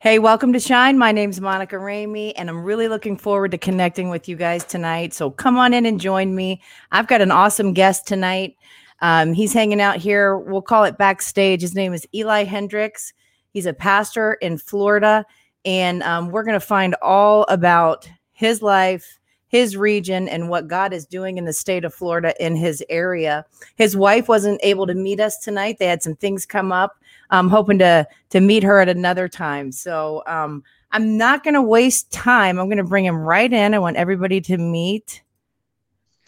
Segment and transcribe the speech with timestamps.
[0.00, 0.96] Hey, welcome to Shine.
[0.96, 5.12] My name's Monica Ramey, and I'm really looking forward to connecting with you guys tonight.
[5.12, 6.62] So come on in and join me.
[6.92, 8.54] I've got an awesome guest tonight.
[9.00, 10.38] Um, he's hanging out here.
[10.38, 11.62] We'll call it backstage.
[11.62, 13.12] His name is Eli Hendricks.
[13.50, 15.26] He's a pastor in Florida,
[15.64, 19.18] and um, we're going to find all about his life,
[19.48, 23.44] his region, and what God is doing in the state of Florida in his area.
[23.74, 25.78] His wife wasn't able to meet us tonight.
[25.80, 26.94] They had some things come up.
[27.30, 29.72] I'm hoping to to meet her at another time.
[29.72, 30.62] So um,
[30.92, 32.58] I'm not going to waste time.
[32.58, 33.74] I'm going to bring him right in.
[33.74, 35.22] I want everybody to meet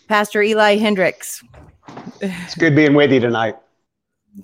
[0.08, 1.42] Pastor Eli Hendricks.
[2.20, 3.56] It's good being with you tonight.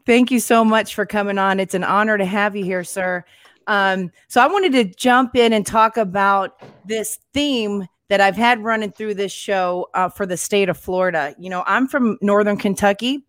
[0.04, 1.60] Thank you so much for coming on.
[1.60, 3.24] It's an honor to have you here, sir.
[3.66, 8.62] Um, so I wanted to jump in and talk about this theme that I've had
[8.62, 11.34] running through this show uh, for the state of Florida.
[11.38, 13.24] You know, I'm from Northern Kentucky,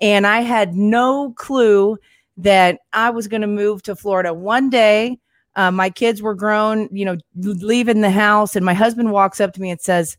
[0.00, 1.98] and I had no clue
[2.38, 4.32] that I was going to move to Florida.
[4.32, 5.18] One day,
[5.56, 9.52] uh, my kids were grown, you know, leaving the house, and my husband walks up
[9.54, 10.16] to me and says,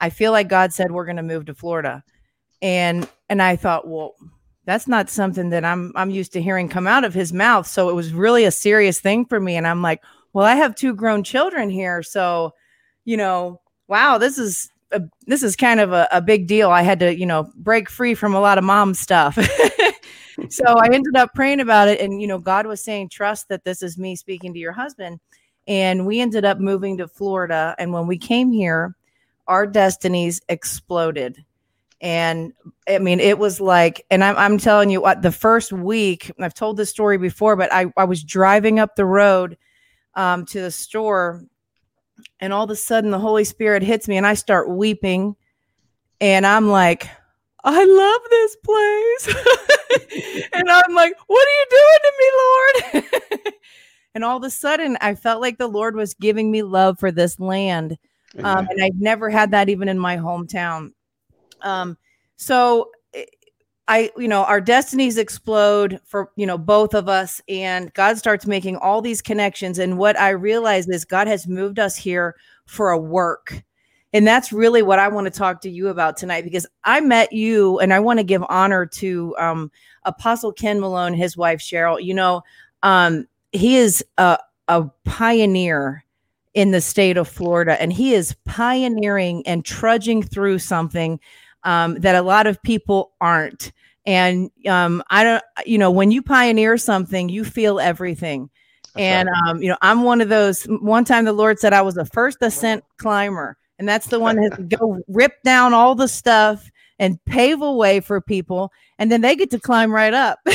[0.00, 2.04] "I feel like God said we're going to move to Florida,"
[2.60, 4.14] and and I thought, well,
[4.66, 7.66] that's not something that I'm I'm used to hearing come out of his mouth.
[7.66, 10.74] So it was really a serious thing for me, and I'm like, well, I have
[10.74, 12.52] two grown children here, so
[13.04, 16.70] you know, wow, this is a, this is kind of a, a big deal.
[16.70, 19.36] I had to, you know, break free from a lot of mom stuff.
[20.48, 22.00] so I ended up praying about it.
[22.00, 25.20] And, you know, God was saying, trust that this is me speaking to your husband.
[25.66, 27.74] And we ended up moving to Florida.
[27.78, 28.94] And when we came here,
[29.46, 31.44] our destinies exploded.
[32.00, 32.52] And
[32.88, 36.52] I mean, it was like, and I'm, I'm telling you what, the first week, I've
[36.52, 39.56] told this story before, but I, I was driving up the road
[40.14, 41.44] um, to the store,
[42.40, 45.34] and all of a sudden the Holy Spirit hits me, and I start weeping.
[46.20, 47.08] And I'm like,
[47.64, 50.48] I love this place.
[50.52, 53.24] and I'm like, what are you doing to me, Lord?
[54.14, 57.10] and all of a sudden, I felt like the Lord was giving me love for
[57.10, 57.96] this land.
[58.42, 60.92] Um, and I've never had that even in my hometown.
[61.62, 61.96] Um,
[62.36, 63.24] so eh,
[63.86, 68.46] I, you know, our destinies explode for, you know, both of us, and God starts
[68.46, 69.78] making all these connections.
[69.78, 72.34] And what I realize is God has moved us here
[72.66, 73.62] for a work.
[74.14, 77.32] And that's really what I want to talk to you about tonight because I met
[77.32, 79.72] you and I want to give honor to um,
[80.04, 82.02] Apostle Ken Malone, his wife Cheryl.
[82.02, 82.42] You know,
[82.84, 84.38] um, he is a,
[84.68, 86.04] a pioneer
[86.54, 91.18] in the state of Florida and he is pioneering and trudging through something
[91.64, 93.72] um, that a lot of people aren't.
[94.06, 98.48] And um, I don't, you know, when you pioneer something, you feel everything.
[98.94, 99.50] That's and, right.
[99.50, 100.62] um, you know, I'm one of those.
[100.66, 104.36] One time the Lord said I was the first ascent climber and that's the one
[104.36, 109.20] that go rip down all the stuff and pave a way for people and then
[109.20, 110.38] they get to climb right up.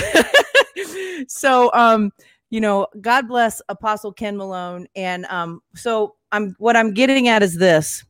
[1.28, 2.12] So um
[2.50, 4.88] you know god bless apostle ken malone.
[4.96, 8.03] And um so i'm what i'm getting at is this.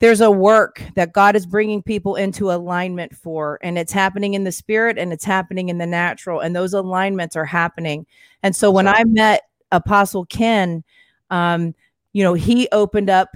[0.00, 4.44] There's a work that god is bringing people into alignment for and it's happening in
[4.44, 8.06] the spirit and it's happening in the natural and those alignments are happening.
[8.42, 10.82] And so when i met apostle ken
[11.30, 11.74] um
[12.12, 13.28] you know he opened up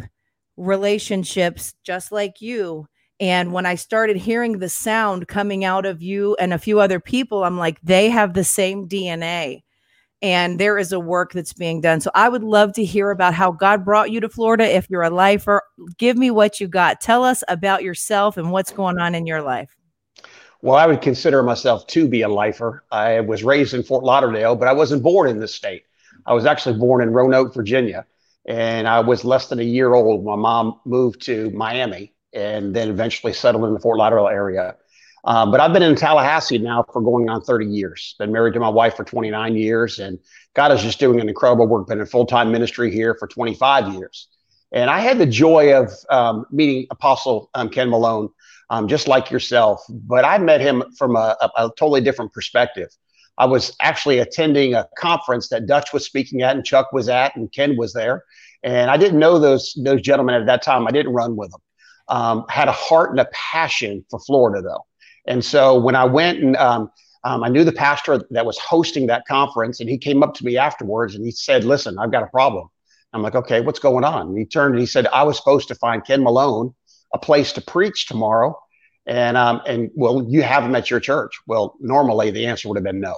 [0.56, 2.87] relationships just like you.
[3.19, 7.00] And when I started hearing the sound coming out of you and a few other
[7.00, 9.62] people, I'm like, they have the same DNA.
[10.22, 12.00] And there is a work that's being done.
[12.00, 14.65] So I would love to hear about how God brought you to Florida.
[14.65, 15.62] If you're a lifer,
[15.99, 17.00] give me what you got.
[17.00, 19.77] Tell us about yourself and what's going on in your life.
[20.62, 22.83] Well, I would consider myself to be a lifer.
[22.91, 25.84] I was raised in Fort Lauderdale, but I wasn't born in this state.
[26.25, 28.06] I was actually born in Roanoke, Virginia
[28.46, 30.24] and I was less than a year old.
[30.24, 34.76] My mom moved to Miami and then eventually settled in the Fort Lauderdale area.
[35.24, 38.14] Um, but I've been in Tallahassee now for going on 30 years.
[38.18, 40.20] Been married to my wife for 29 years, and
[40.54, 41.88] God is just doing an incredible work.
[41.88, 44.28] Been in full time ministry here for 25 years.
[44.70, 48.28] And I had the joy of um, meeting Apostle um, Ken Malone,
[48.70, 52.88] um, just like yourself, but I met him from a, a, a totally different perspective.
[53.38, 57.37] I was actually attending a conference that Dutch was speaking at and Chuck was at
[57.37, 58.25] and Ken was there.
[58.62, 60.87] And I didn't know those those gentlemen at that time.
[60.87, 61.61] I didn't run with them.
[62.08, 64.84] Um, had a heart and a passion for Florida though.
[65.26, 66.90] And so when I went and um,
[67.25, 70.44] um, I knew the pastor that was hosting that conference, and he came up to
[70.44, 72.69] me afterwards and he said, "Listen, I've got a problem."
[73.12, 75.66] I'm like, "Okay, what's going on?" And he turned and he said, "I was supposed
[75.69, 76.75] to find Ken Malone
[77.12, 78.56] a place to preach tomorrow,
[79.06, 82.76] and um, and well, you have them at your church." Well, normally the answer would
[82.76, 83.17] have been no.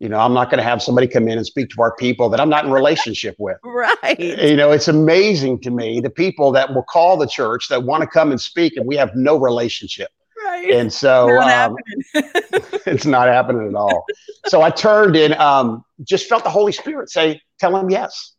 [0.00, 2.28] You know, I'm not going to have somebody come in and speak to our people
[2.28, 3.56] that I'm not in relationship with.
[3.64, 4.18] Right.
[4.18, 8.02] You know, it's amazing to me the people that will call the church that want
[8.02, 10.10] to come and speak and we have no relationship.
[10.44, 10.70] Right.
[10.70, 11.76] And so not um,
[12.14, 14.04] it's not happening at all.
[14.46, 18.33] So I turned and um, just felt the Holy Spirit say, "Tell him yes."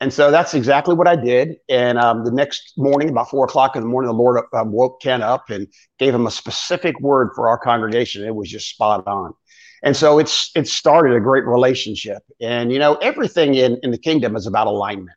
[0.00, 1.56] And so that's exactly what I did.
[1.68, 5.02] And um, the next morning, about four o'clock in the morning, the Lord uh, woke
[5.02, 5.66] Ken up and
[5.98, 8.24] gave him a specific word for our congregation.
[8.24, 9.34] It was just spot on.
[9.82, 12.22] And so it's it started a great relationship.
[12.40, 15.16] And you know, everything in, in the kingdom is about alignment.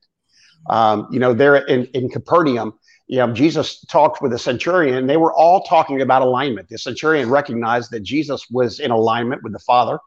[0.70, 2.74] Um, you know, there in, in Capernaum,
[3.08, 6.70] you know, Jesus talked with a centurion, and they were all talking about alignment.
[6.70, 10.00] The centurion recognized that Jesus was in alignment with the Father.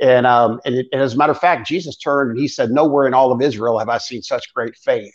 [0.00, 2.70] And, um, and, it, and as a matter of fact, Jesus turned and he said,
[2.70, 5.14] Nowhere in all of Israel have I seen such great faith.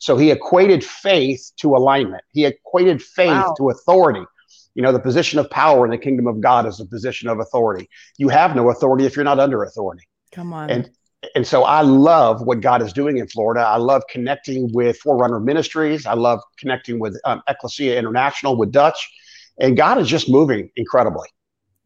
[0.00, 3.54] So he equated faith to alignment, he equated faith wow.
[3.58, 4.24] to authority.
[4.74, 7.38] You know, the position of power in the kingdom of God is a position of
[7.38, 7.88] authority.
[8.18, 10.02] You have no authority if you're not under authority.
[10.32, 10.68] Come on.
[10.68, 10.90] And
[11.34, 13.60] and so I love what God is doing in Florida.
[13.60, 16.06] I love connecting with Forerunner Ministries.
[16.06, 19.10] I love connecting with um, Ecclesia International with Dutch,
[19.58, 21.28] and God is just moving incredibly.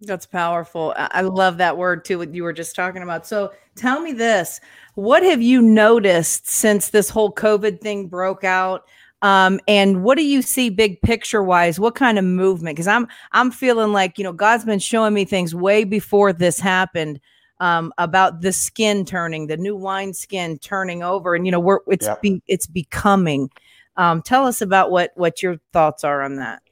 [0.01, 0.95] That's powerful.
[0.97, 2.19] I love that word too.
[2.19, 3.27] What you were just talking about.
[3.27, 4.61] So tell me this:
[4.95, 8.85] What have you noticed since this whole COVID thing broke out?
[9.23, 13.07] um, and what do you see big picture wise what kind of movement because i'm
[13.33, 17.21] i'm feeling like you know god's been showing me things way before this happened
[17.61, 21.81] um, about the skin turning the new wine skin turning over and you know we're
[21.89, 23.51] it's be, it's becoming
[23.97, 26.63] um, tell us about what what your thoughts are on that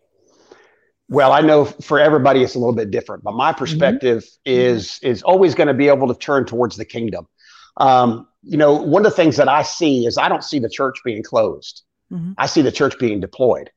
[1.08, 3.58] well i know for everybody it's a little bit different but my mm-hmm.
[3.58, 4.52] perspective mm-hmm.
[4.74, 7.26] is is always going to be able to turn towards the kingdom
[7.78, 10.70] um, you know one of the things that i see is i don't see the
[10.70, 11.82] church being closed
[12.12, 12.32] Mm-hmm.
[12.38, 13.70] I see the church being deployed.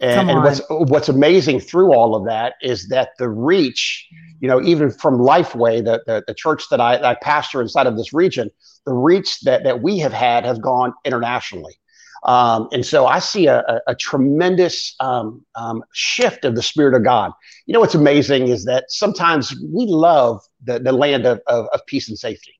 [0.00, 4.06] And, and, what's what's amazing through all of that is that the reach,
[4.38, 7.96] you know, even from Lifeway, the the, the church that I, I pastor inside of
[7.96, 8.48] this region,
[8.86, 11.80] the reach that that we have had has gone internationally.
[12.24, 16.94] Um, and so I see a, a, a tremendous um, um, shift of the Spirit
[16.94, 17.32] of God.
[17.66, 21.84] You know what's amazing is that sometimes we love the, the land of, of, of
[21.86, 22.54] peace and safety.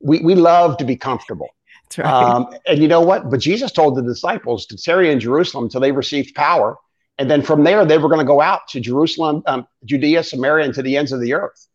[0.00, 1.48] We, we love to be comfortable.
[1.84, 2.12] That's Right.
[2.12, 3.30] Um, and you know what?
[3.30, 6.76] But Jesus told the disciples to tarry in Jerusalem until they received power.
[7.18, 10.66] And then from there, they were going to go out to Jerusalem, um, Judea, Samaria,
[10.66, 11.66] and to the ends of the earth.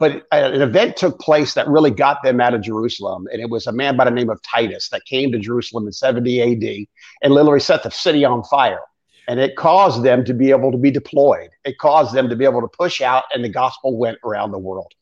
[0.00, 3.28] But uh, an event took place that really got them out of Jerusalem.
[3.30, 5.92] And it was a man by the name of Titus that came to Jerusalem in
[5.92, 6.86] 70 AD
[7.22, 8.80] and literally set the city on fire.
[9.28, 11.50] And it caused them to be able to be deployed.
[11.64, 14.58] It caused them to be able to push out, and the gospel went around the
[14.58, 14.92] world.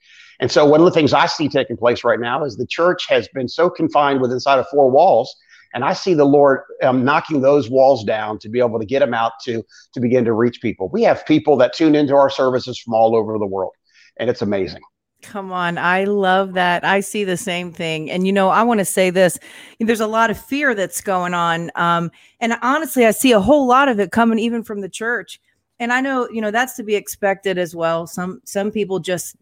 [0.41, 3.07] And so one of the things I see taking place right now is the church
[3.09, 5.35] has been so confined with inside of four walls.
[5.75, 9.01] And I see the Lord um, knocking those walls down to be able to get
[9.01, 9.63] them out to,
[9.95, 10.89] to begin to reach people.
[10.93, 13.73] We have people that tune into our services from all over the world,
[14.19, 14.81] and it's amazing.
[15.23, 15.79] Come on.
[15.79, 16.85] I love that.
[16.85, 18.09] I see the same thing.
[18.09, 19.39] And, you know, I want to say this
[19.81, 21.73] there's a lot of fear that's going on.
[21.75, 25.41] Um, and honestly, I see a whole lot of it coming even from the church.
[25.81, 28.07] And I know, you know, that's to be expected as well.
[28.07, 29.37] Some some people just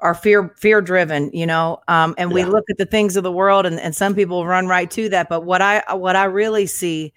[0.00, 2.34] are fear fear driven you know um, and yeah.
[2.34, 5.08] we look at the things of the world and, and some people run right to
[5.08, 7.12] that but what i what i really see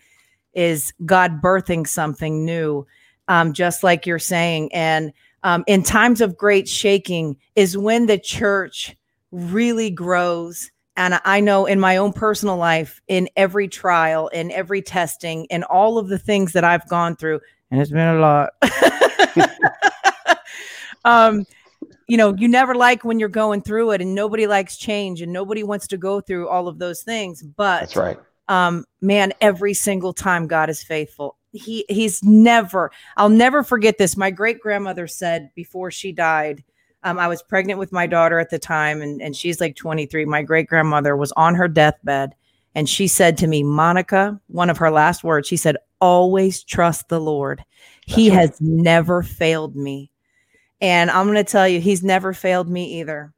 [0.54, 2.86] is god birthing something new
[3.28, 5.12] um, just like you're saying and
[5.48, 8.96] um, in times of great shaking is when the church
[9.32, 14.82] really grows and i know in my own personal life in every trial in every
[14.82, 17.40] testing in all of the things that i've gone through
[17.72, 18.50] and it's been a lot
[21.06, 21.46] um
[22.08, 25.32] you know, you never like when you're going through it and nobody likes change and
[25.32, 27.44] nobody wants to go through all of those things.
[27.44, 28.18] But that's right.
[28.48, 31.37] Um, man, every single time God is faithful.
[31.54, 34.18] He he's never, I'll never forget this.
[34.18, 36.64] My great grandmother said before she died,
[37.04, 40.26] um, I was pregnant with my daughter at the time, and, and she's like 23.
[40.26, 42.36] My great grandmother was on her deathbed,
[42.76, 47.10] and she said to me, Monica, one of her last words, she said, always trust
[47.10, 47.64] the Lord.
[48.08, 48.40] That's he right.
[48.40, 50.12] has never failed me.
[50.82, 53.34] And I'm going to tell you, he's never failed me either.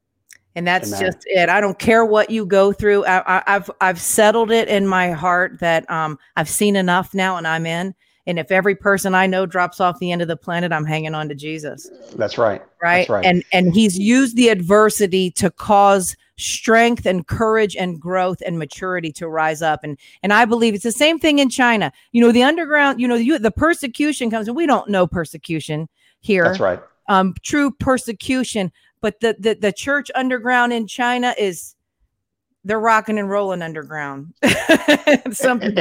[0.56, 1.02] And that's Amen.
[1.02, 1.50] just it.
[1.50, 3.06] I don't care what you go through.
[3.06, 7.48] I, have I've settled it in my heart that um, I've seen enough now, and
[7.48, 7.94] I'm in.
[8.26, 11.16] And if every person I know drops off the end of the planet, I'm hanging
[11.16, 11.90] on to Jesus.
[12.16, 12.62] That's right.
[12.82, 13.00] Right.
[13.00, 13.26] That's right.
[13.26, 19.12] And and He's used the adversity to cause strength and courage and growth and maturity
[19.14, 19.82] to rise up.
[19.84, 21.92] And and I believe it's the same thing in China.
[22.12, 23.00] You know, the underground.
[23.00, 25.88] You know, you, the persecution comes, and we don't know persecution
[26.20, 26.44] here.
[26.44, 26.80] That's right
[27.10, 28.72] um, true persecution.
[29.02, 31.76] But the, the the church underground in China is
[32.64, 34.34] they're rocking and rolling underground.
[35.32, 35.76] something.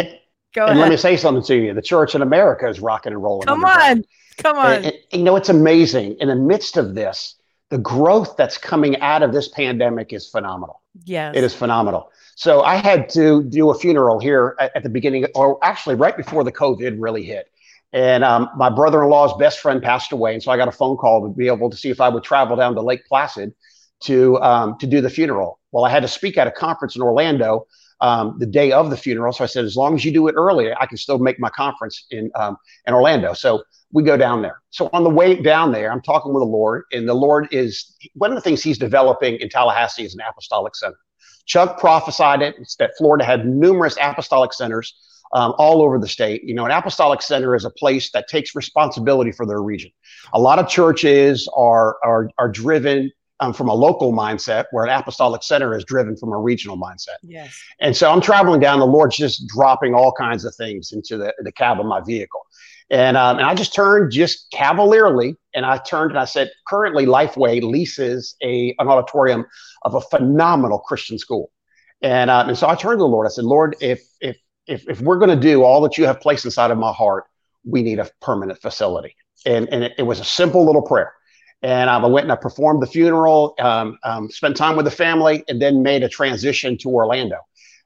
[0.54, 0.76] Go and ahead.
[0.76, 1.74] let me say something to you.
[1.74, 3.46] The church in America is rocking and rolling.
[3.46, 4.04] Come on,
[4.38, 4.72] come on.
[4.72, 6.16] And, and, you know it's amazing.
[6.20, 7.34] In the midst of this,
[7.70, 10.80] the growth that's coming out of this pandemic is phenomenal.
[11.04, 12.10] Yes, it is phenomenal.
[12.36, 16.16] So I had to do a funeral here at, at the beginning, or actually right
[16.16, 17.50] before the COVID really hit
[17.92, 20.34] And um, my brother in law's best friend passed away.
[20.34, 22.22] And so I got a phone call to be able to see if I would
[22.22, 23.54] travel down to Lake Placid
[24.04, 25.58] to, um, to do the funeral.
[25.72, 27.66] Well, I had to speak at a conference in Orlando
[28.00, 29.32] um, the day of the funeral.
[29.32, 31.50] So I said, as long as you do it early, I can still make my
[31.50, 33.32] conference in, um, in Orlando.
[33.32, 34.60] So we go down there.
[34.70, 37.96] So on the way down there, I'm talking with the Lord, and the Lord is
[38.14, 40.98] one of the things He's developing in Tallahassee is an apostolic center.
[41.46, 44.94] Chuck prophesied it that Florida had numerous apostolic centers
[45.32, 46.44] um, all over the state.
[46.44, 49.90] You know, an apostolic center is a place that takes responsibility for their region.
[50.32, 54.90] A lot of churches are are are driven um, from a local mindset, where an
[54.90, 57.16] apostolic center is driven from a regional mindset.
[57.22, 57.56] Yes.
[57.80, 58.80] And so I'm traveling down.
[58.80, 62.40] The Lord's just dropping all kinds of things into the, the cab of my vehicle.
[62.90, 67.04] And, um, and I just turned just cavalierly and I turned and I said, currently
[67.04, 69.44] Lifeway leases a, an auditorium
[69.82, 71.50] of a phenomenal Christian school.
[72.00, 73.26] And, um, and so I turned to the Lord.
[73.26, 74.36] I said, Lord, if, if,
[74.68, 77.24] if, if we're going to do all that you have placed inside of my heart,
[77.64, 79.16] we need a permanent facility.
[79.46, 81.12] And, and it, it was a simple little prayer.
[81.62, 85.42] And I went and I performed the funeral, um, um, spent time with the family,
[85.48, 87.38] and then made a transition to Orlando.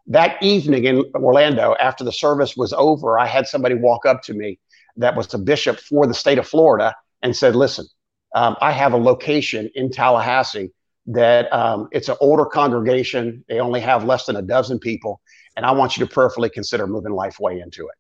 [0.09, 4.35] That evening in Orlando, after the service was over, I had somebody walk up to
[4.35, 4.59] me
[4.97, 7.87] that was a bishop for the state of Florida and said, listen,
[8.35, 10.73] um, I have a location in Tallahassee
[11.07, 13.45] that um, it's an older congregation.
[13.49, 15.21] They only have less than a dozen people.
[15.57, 17.95] And I want you to prayerfully consider moving Lifeway into it.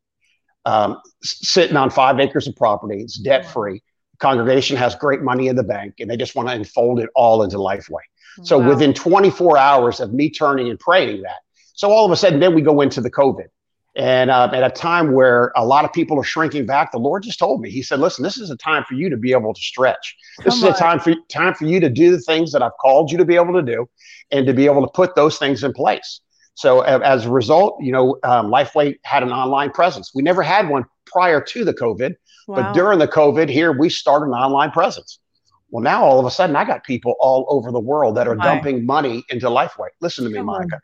[0.64, 3.82] Um, sitting on five acres of property, it's debt free.
[4.18, 7.42] Congregation has great money in the bank, and they just want to unfold it all
[7.42, 8.02] into Lifeway.
[8.44, 8.68] So wow.
[8.68, 11.40] within 24 hours of me turning and praying that,
[11.74, 13.48] so all of a sudden, then we go into the COVID.
[13.94, 17.24] And uh, at a time where a lot of people are shrinking back, the Lord
[17.24, 19.52] just told me, He said, "Listen, this is a time for you to be able
[19.52, 20.16] to stretch.
[20.38, 20.72] Come this is on.
[20.72, 23.24] a time for time for you to do the things that I've called you to
[23.26, 23.86] be able to do,
[24.30, 26.20] and to be able to put those things in place."
[26.54, 30.12] So as a result, you know, um, Lifeway had an online presence.
[30.14, 32.14] We never had one prior to the COVID,
[32.46, 32.56] wow.
[32.56, 35.18] but during the COVID, here we started an online presence.
[35.70, 38.36] Well, now all of a sudden, I got people all over the world that are
[38.36, 39.88] dumping money into Lifeway.
[40.02, 40.74] Listen to me, Come Monica.
[40.74, 40.80] On.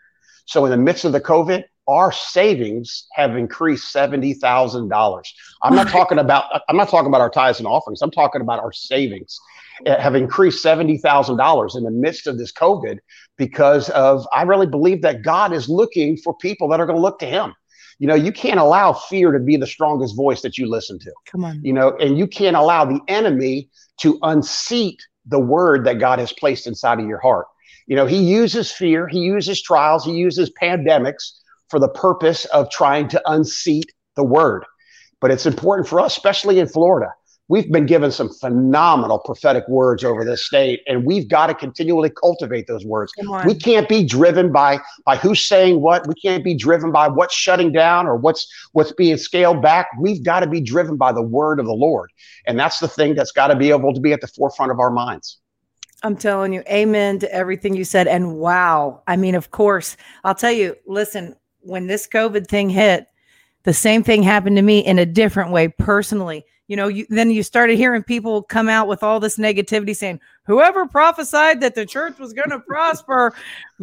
[0.46, 5.35] So in the midst of the COVID, our savings have increased seventy thousand dollars.
[5.62, 8.02] I'm not talking about I'm not talking about our tithes and offerings.
[8.02, 9.40] I'm talking about our savings
[9.87, 12.99] have increased seventy thousand dollars in the midst of this COVID
[13.38, 17.02] because of I really believe that God is looking for people that are going to
[17.02, 17.54] look to Him.
[17.99, 21.12] You know, you can't allow fear to be the strongest voice that you listen to.
[21.26, 21.61] Come on.
[21.64, 26.33] You know, and you can't allow the enemy to unseat the word that God has
[26.33, 27.47] placed inside of your heart.
[27.87, 31.33] You know, he uses fear, he uses trials, he uses pandemics
[31.70, 34.64] for the purpose of trying to unseat the word.
[35.20, 37.12] But it's important for us, especially in Florida.
[37.50, 42.10] We've been given some phenomenal prophetic words over this state, and we've got to continually
[42.10, 43.10] cultivate those words.
[43.46, 46.06] We can't be driven by by who's saying what.
[46.06, 49.88] We can't be driven by what's shutting down or what's what's being scaled back.
[49.98, 52.12] We've got to be driven by the word of the Lord,
[52.46, 54.78] and that's the thing that's got to be able to be at the forefront of
[54.78, 55.38] our minds.
[56.02, 58.06] I'm telling you, amen to everything you said.
[58.06, 59.02] And wow.
[59.06, 61.34] I mean, of course, I'll tell you, listen,
[61.68, 63.06] when this COVID thing hit,
[63.64, 66.44] the same thing happened to me in a different way personally.
[66.68, 70.20] You know, you, then you started hearing people come out with all this negativity saying,
[70.44, 73.34] whoever prophesied that the church was going to prosper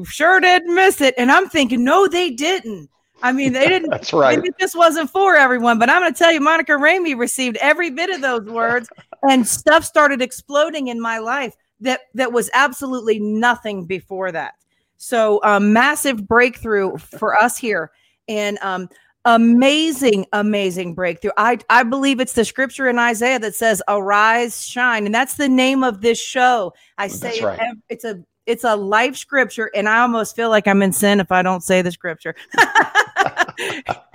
[0.04, 1.16] sure didn't miss it.
[1.18, 2.90] And I'm thinking, no, they didn't.
[3.24, 3.90] I mean, they didn't.
[3.90, 4.38] That's right.
[4.38, 7.90] Maybe this wasn't for everyone, but I'm going to tell you, Monica Ramey received every
[7.90, 8.90] bit of those words,
[9.24, 14.56] and stuff started exploding in my life that that was absolutely nothing before that.
[14.98, 17.92] So, um, massive breakthrough for us here,
[18.28, 18.90] and um,
[19.26, 21.32] amazing, amazing breakthrough.
[21.38, 25.50] I I believe it's the scripture in Isaiah that says, "Arise, shine," and that's the
[25.50, 26.74] name of this show.
[26.98, 27.60] I say right.
[27.90, 31.32] it's a it's a life scripture, and I almost feel like I'm in sin if
[31.32, 32.36] I don't say the scripture.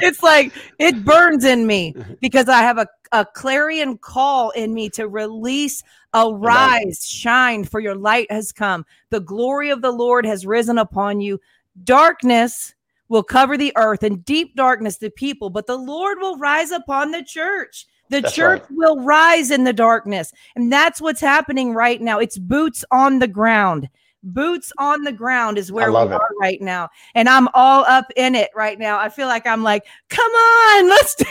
[0.03, 4.89] it's like it burns in me because I have a, a clarion call in me
[4.91, 5.83] to release
[6.15, 8.85] arise, shine, for your light has come.
[9.11, 11.41] The glory of the Lord has risen upon you.
[11.85, 12.75] Darkness
[13.09, 17.11] will cover the earth and deep darkness the people, but the Lord will rise upon
[17.11, 17.87] the church.
[18.09, 18.71] The that's church right.
[18.73, 20.33] will rise in the darkness.
[20.57, 22.19] And that's what's happening right now.
[22.19, 23.89] It's boots on the ground
[24.23, 26.13] boots on the ground is where we it.
[26.13, 26.89] are right now.
[27.15, 28.99] And i'm all up in it right now.
[28.99, 31.25] I feel like i'm like come on let's do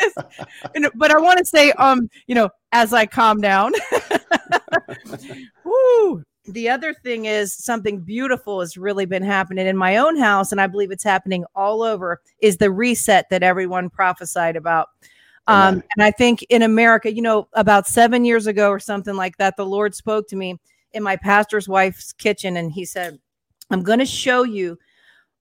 [0.00, 0.14] this.
[0.74, 3.72] And, but i want to say um you know as i calm down.
[5.64, 6.22] Woo.
[6.46, 10.60] the other thing is something beautiful has really been happening in my own house and
[10.60, 14.88] i believe it's happening all over is the reset that everyone prophesied about.
[15.46, 19.38] Um, and i think in america you know about seven years ago or something like
[19.38, 20.58] that the lord spoke to me
[20.92, 23.18] in my pastor's wife's kitchen and he said,
[23.70, 24.78] I'm going to show you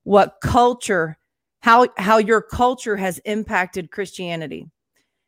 [0.03, 1.17] what culture,
[1.61, 4.69] how, how your culture has impacted Christianity.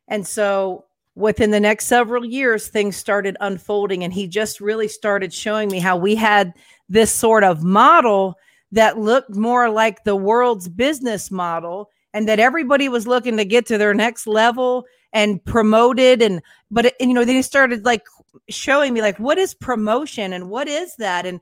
[0.08, 0.84] And so
[1.14, 4.04] within the next several years, things started unfolding.
[4.04, 6.52] And he just really started showing me how we had
[6.88, 8.36] this sort of model
[8.72, 13.66] that looked more like the world's business model and that everybody was looking to get
[13.66, 16.40] to their next level and promoted and
[16.70, 18.02] but it, you know they started like
[18.48, 21.26] showing me like what is promotion and what is that?
[21.26, 21.40] And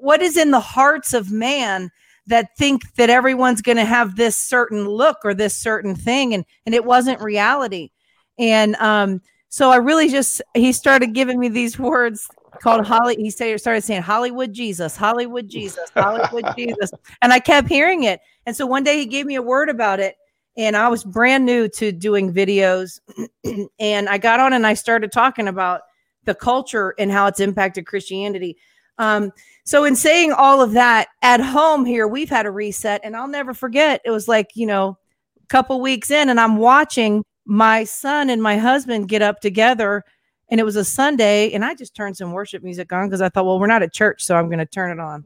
[0.00, 1.90] what is in the hearts of man
[2.26, 6.34] that think that everyone's going to have this certain look or this certain thing?
[6.34, 7.90] And and it wasn't reality.
[8.38, 12.26] And um so i really just he started giving me these words
[12.62, 16.90] called holly he said started saying hollywood jesus hollywood jesus hollywood jesus.
[17.20, 18.20] And i kept hearing it.
[18.46, 20.16] And so one day he gave me a word about it
[20.56, 23.00] and i was brand new to doing videos
[23.78, 25.82] and i got on and i started talking about
[26.24, 28.56] the culture and how it's impacted christianity
[28.98, 29.32] um,
[29.64, 33.28] so in saying all of that at home here, we've had a reset, and I'll
[33.28, 34.00] never forget.
[34.04, 34.98] It was like you know,
[35.42, 40.04] a couple weeks in, and I'm watching my son and my husband get up together,
[40.50, 43.28] and it was a Sunday, and I just turned some worship music on because I
[43.28, 45.24] thought, well, we're not at church, so I'm going to turn it on,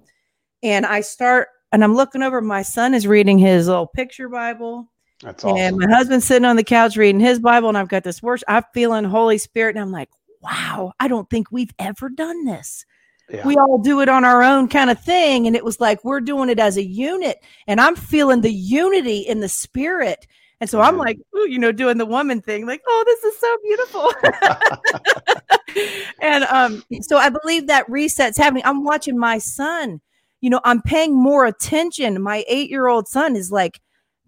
[0.63, 2.41] and I start, and I'm looking over.
[2.41, 4.91] My son is reading his little picture Bible.
[5.23, 5.57] That's awesome.
[5.57, 8.47] And my husband's sitting on the couch reading his Bible, and I've got this worship.
[8.49, 10.11] I'm feeling Holy Spirit, and I'm like,
[10.43, 12.85] wow, I don't think we've ever done this
[13.29, 13.47] yeah.
[13.47, 15.47] we all do it on our own kind of thing.
[15.47, 17.43] And it was like we're doing it as a unit.
[17.67, 20.27] And I'm feeling the unity in the spirit.
[20.61, 23.39] And so I'm like, ooh, you know, doing the woman thing, like, oh, this is
[23.39, 24.11] so beautiful.
[26.23, 28.63] and um, so I believe that reset's happening.
[28.65, 30.01] I'm watching my son,
[30.41, 32.23] you know, I'm paying more attention.
[32.23, 33.81] My eight year old son is like,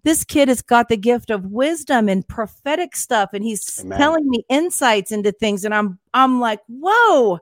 [0.03, 3.97] this kid has got the gift of wisdom and prophetic stuff, and he's Amen.
[3.97, 5.65] telling me insights into things.
[5.65, 7.39] And I'm I'm like, whoa,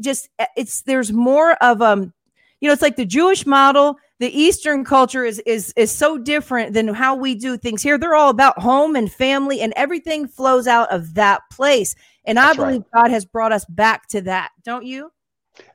[0.00, 2.12] just eh, it's there's more of um
[2.60, 6.72] you know it's like the jewish model the eastern culture is is is so different
[6.72, 10.66] than how we do things here they're all about home and family and everything flows
[10.66, 13.02] out of that place and That's i believe right.
[13.04, 15.10] god has brought us back to that don't you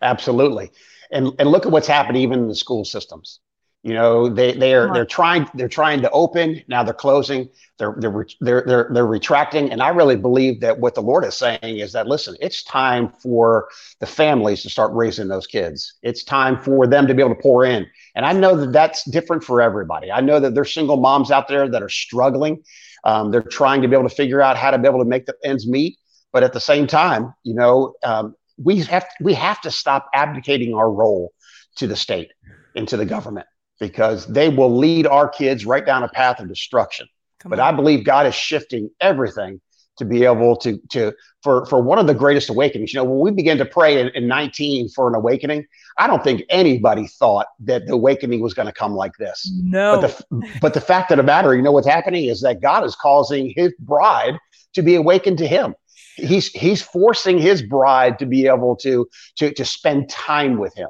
[0.02, 0.72] absolutely
[1.12, 3.40] and and look at what's happened even in the school systems
[3.82, 6.62] you know, they they are they're trying they're trying to open.
[6.68, 7.48] Now they're closing.
[7.78, 9.72] They're they're they're they're they're retracting.
[9.72, 13.14] And I really believe that what the Lord is saying is that listen it's time
[13.24, 13.70] for
[14.02, 15.94] the families to start raising those kids.
[16.04, 17.88] It's time for them to be able to pour in.
[18.16, 20.12] And I know that that's different for everybody.
[20.12, 22.62] I know that there's single moms out there that are struggling.
[23.06, 25.26] Um, they're trying to be able to figure out how to be able to make
[25.26, 25.98] the ends meet.
[26.34, 30.74] But at the same time you know um, we have we have to stop abdicating
[30.74, 31.32] our role
[31.78, 32.34] to the state
[32.76, 33.48] and to the government
[33.80, 37.08] because they will lead our kids right down a path of destruction.
[37.40, 37.74] Come but on.
[37.74, 39.62] I believe God is shifting everything
[40.00, 41.14] to be able to to
[41.44, 42.94] for for one of the greatest awakenings.
[42.94, 45.66] You know, when we began to pray in, in 19 for an awakening,
[45.98, 49.52] I don't think anybody thought that the awakening was going to come like this.
[49.62, 50.00] No.
[50.00, 52.84] But the but the fact of the matter, you know what's happening is that God
[52.84, 54.38] is causing his bride
[54.74, 55.76] to be awakened to him.
[56.16, 60.90] He's he's forcing his bride to be able to to to spend time with him.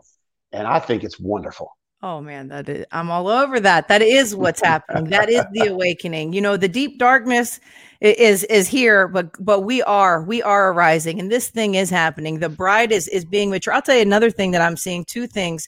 [0.51, 1.75] And I think it's wonderful.
[2.01, 3.89] Oh man, that is I'm all over that.
[3.89, 5.05] That is what's happening.
[5.05, 6.31] That is the awakening.
[6.31, 7.59] You know, the deep darkness
[7.99, 12.39] is is here, but but we are we are arising, and this thing is happening.
[12.39, 13.73] The bride is is being mature.
[13.73, 15.03] I'll tell you another thing that I'm seeing.
[15.03, 15.67] Two things.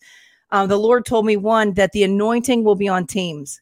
[0.51, 3.61] Um, the Lord told me one that the anointing will be on teams.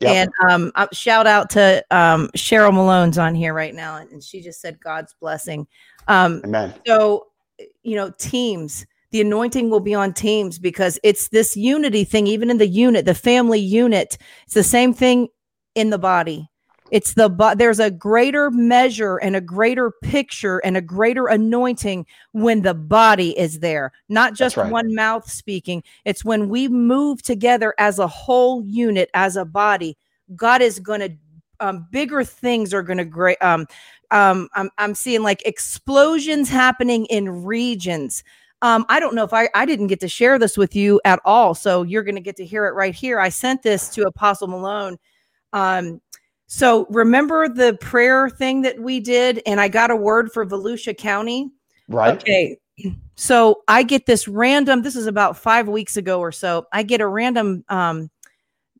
[0.00, 0.12] Yep.
[0.12, 4.40] And um, uh, shout out to um, Cheryl Malone's on here right now, and she
[4.40, 5.66] just said God's blessing.
[6.08, 6.74] Um, Amen.
[6.86, 7.28] So,
[7.82, 12.50] you know, teams the anointing will be on teams because it's this unity thing, even
[12.50, 14.18] in the unit, the family unit.
[14.42, 15.28] It's the same thing
[15.76, 16.48] in the body.
[16.90, 22.06] It's the but there's a greater measure and a greater picture and a greater anointing
[22.32, 24.68] when the body is there, not just right.
[24.68, 25.84] one mouth speaking.
[26.04, 29.96] It's when we move together as a whole unit, as a body.
[30.34, 31.16] God is going to
[31.60, 33.40] um, bigger things are going to great.
[33.40, 33.68] Um,
[34.10, 38.24] um, I'm, I'm seeing like explosions happening in regions.
[38.64, 41.20] Um, I don't know if I, I didn't get to share this with you at
[41.26, 41.54] all.
[41.54, 43.20] So you're going to get to hear it right here.
[43.20, 44.96] I sent this to Apostle Malone.
[45.52, 46.00] Um,
[46.46, 50.96] so remember the prayer thing that we did, and I got a word for Volusia
[50.96, 51.50] County.
[51.88, 52.14] Right.
[52.14, 52.56] Okay.
[53.16, 56.66] So I get this random, this is about five weeks ago or so.
[56.72, 58.10] I get a random um,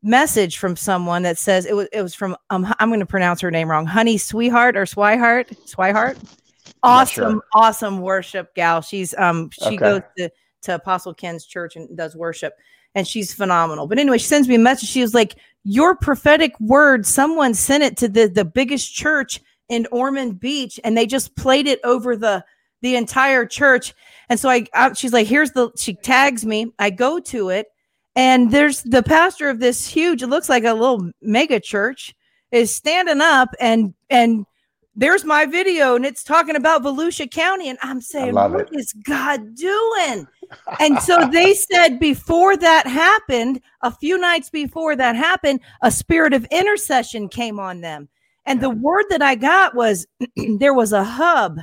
[0.01, 3.39] message from someone that says it was it was from um, I'm going to pronounce
[3.41, 6.17] her name wrong, Honey Sweetheart or Swihart, Swihart
[6.85, 7.43] awesome, sure.
[7.53, 8.81] awesome worship gal.
[8.81, 9.77] She's um she okay.
[9.77, 10.29] goes to,
[10.63, 12.53] to Apostle Ken's church and does worship,
[12.93, 13.87] and she's phenomenal.
[13.87, 14.89] But anyway, she sends me a message.
[14.89, 17.05] She was like, "Your prophetic word.
[17.05, 21.67] Someone sent it to the the biggest church in Ormond Beach, and they just played
[21.67, 22.43] it over the
[22.81, 23.93] the entire church."
[24.29, 26.73] And so I, I she's like, "Here's the." She tags me.
[26.79, 27.67] I go to it,
[28.15, 30.23] and there's the pastor of this huge.
[30.23, 32.15] It looks like a little mega church
[32.51, 34.45] is standing up and and
[34.95, 37.69] there's my video and it's talking about Volusia County.
[37.69, 38.69] And I'm saying, what it.
[38.71, 40.27] is God doing?
[40.79, 46.33] and so they said before that happened, a few nights before that happened, a spirit
[46.33, 48.07] of intercession came on them.
[48.45, 50.07] And the word that I got was
[50.59, 51.59] there was a hub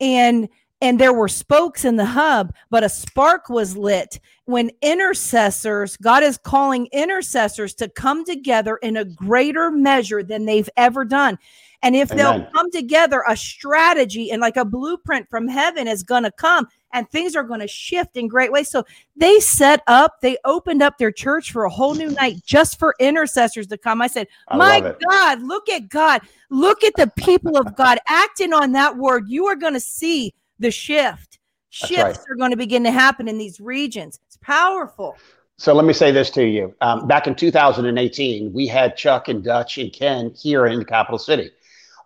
[0.00, 0.48] and
[0.80, 6.24] and there were spokes in the hub, but a spark was lit when intercessors, God
[6.24, 11.38] is calling intercessors to come together in a greater measure than they've ever done.
[11.82, 12.40] And if Amen.
[12.40, 16.68] they'll come together, a strategy and like a blueprint from heaven is going to come
[16.92, 18.70] and things are going to shift in great ways.
[18.70, 18.84] So
[19.16, 22.94] they set up, they opened up their church for a whole new night just for
[23.00, 24.00] intercessors to come.
[24.00, 26.22] I said, I My God, look at God.
[26.50, 29.28] Look at the people of God acting on that word.
[29.28, 31.40] You are going to see the shift.
[31.70, 32.18] Shifts right.
[32.30, 34.20] are going to begin to happen in these regions.
[34.26, 35.16] It's powerful.
[35.56, 36.74] So let me say this to you.
[36.82, 41.18] Um, back in 2018, we had Chuck and Dutch and Ken here in the capital
[41.18, 41.50] city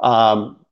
[0.00, 0.64] um,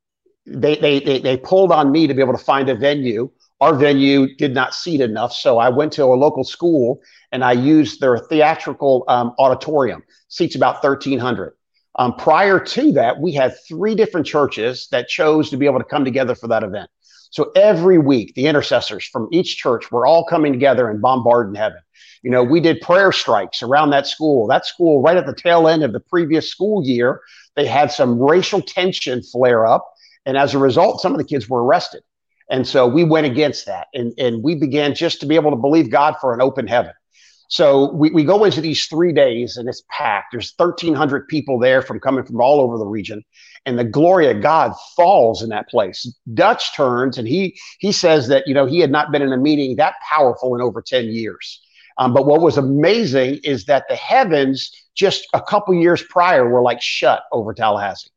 [0.45, 3.29] they, they, they, they pulled on me to be able to find a venue.
[3.61, 5.33] Our venue did not seat enough.
[5.33, 10.55] So I went to a local school and I used their theatrical um, auditorium, seats
[10.55, 11.53] about 1,300.
[11.97, 15.85] Um, prior to that, we had three different churches that chose to be able to
[15.85, 16.89] come together for that event.
[17.35, 21.79] So every week, the intercessors from each church were all coming together and bombarding heaven.
[22.23, 24.47] You know, we did prayer strikes around that school.
[24.47, 27.19] That school, right at the tail end of the previous school year,
[27.57, 29.85] they had some racial tension flare up.
[30.25, 32.03] And as a result, some of the kids were arrested.
[32.49, 35.57] And so we went against that and, and we began just to be able to
[35.57, 36.93] believe God for an open heaven.
[37.47, 40.27] So we, we go into these three days and it's packed.
[40.31, 43.23] There's 1,300 people there from coming from all over the region.
[43.65, 46.11] And the glory of God falls in that place.
[46.33, 49.37] Dutch turns and he he says that you know he had not been in a
[49.37, 51.61] meeting that powerful in over 10 years.
[51.97, 56.61] Um, but what was amazing is that the heavens just a couple years prior were
[56.61, 58.09] like shut over Tallahassee.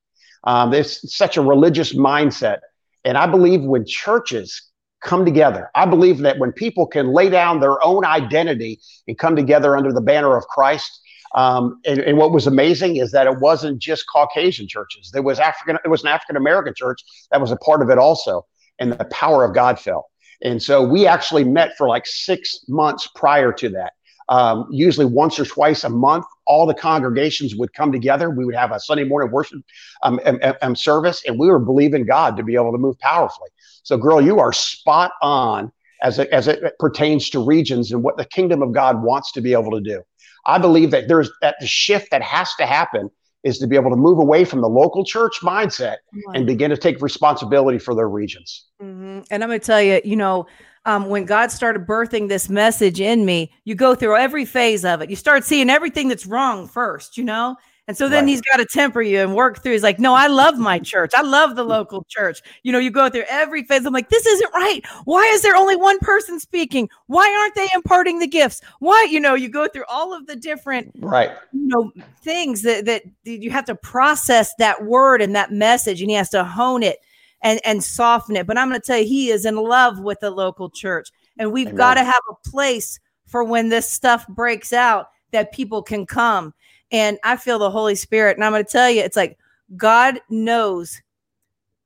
[0.44, 2.58] Um, there's such a religious mindset.
[3.04, 4.67] And I believe when churches
[5.00, 9.36] come together, I believe that when people can lay down their own identity and come
[9.36, 11.00] together under the banner of Christ,
[11.34, 15.10] um, and, and, what was amazing is that it wasn't just Caucasian churches.
[15.12, 17.98] There was African, it was an African American church that was a part of it
[17.98, 18.46] also,
[18.78, 20.06] and the power of God fell.
[20.42, 23.92] And so we actually met for like six months prior to that.
[24.30, 28.28] Um, usually once or twice a month, all the congregations would come together.
[28.28, 29.60] We would have a Sunday morning worship
[30.02, 33.48] um, um, um, service, and we were believing God to be able to move powerfully.
[33.88, 35.72] So, girl, you are spot on
[36.02, 39.40] as it, as it pertains to regions and what the kingdom of God wants to
[39.40, 40.02] be able to do.
[40.44, 43.08] I believe that there's that the shift that has to happen
[43.44, 45.96] is to be able to move away from the local church mindset
[46.34, 48.66] and begin to take responsibility for their regions.
[48.82, 49.20] Mm-hmm.
[49.30, 50.46] And I'm going to tell you, you know,
[50.84, 55.00] um, when God started birthing this message in me, you go through every phase of
[55.00, 55.08] it.
[55.08, 57.56] You start seeing everything that's wrong first, you know?
[57.88, 58.28] And so then right.
[58.28, 59.72] he's got to temper you and work through.
[59.72, 61.12] He's like, no, I love my church.
[61.14, 61.68] I love the mm.
[61.68, 62.42] local church.
[62.62, 63.86] You know, you go through every phase.
[63.86, 64.82] I'm like, this isn't right.
[65.06, 66.90] Why is there only one person speaking?
[67.06, 68.60] Why aren't they imparting the gifts?
[68.80, 71.90] Why, you know, you go through all of the different, right, you know,
[72.22, 76.28] things that that you have to process that word and that message, and he has
[76.30, 76.98] to hone it
[77.40, 78.46] and and soften it.
[78.46, 81.52] But I'm going to tell you, he is in love with the local church, and
[81.52, 86.04] we've got to have a place for when this stuff breaks out that people can
[86.04, 86.52] come
[86.90, 88.36] and I feel the Holy Spirit.
[88.36, 89.38] And I'm going to tell you, it's like
[89.76, 91.00] God knows,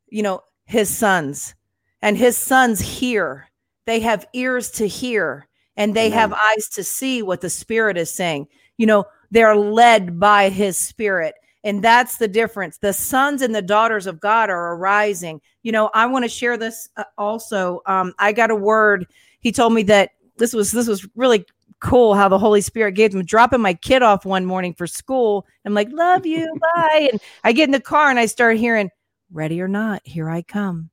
[0.08, 1.54] you know, his sons,
[2.00, 3.48] and his sons hear.
[3.84, 6.18] They have ears to hear, and they Amen.
[6.18, 8.46] have eyes to see what the Spirit is saying.
[8.76, 11.34] You know, they're led by his Spirit.
[11.64, 12.78] And that's the difference.
[12.78, 15.40] The sons and the daughters of God are arising.
[15.62, 17.82] You know, I want to share this uh, also.
[17.86, 19.06] Um, I got a word.
[19.40, 21.44] He told me that this was this was really
[21.82, 25.46] cool how the Holy Spirit gave them dropping my kid off one morning for school.
[25.64, 27.08] I'm like, love you, bye.
[27.12, 28.90] And I get in the car and I start hearing,
[29.30, 30.90] ready or not, here I come.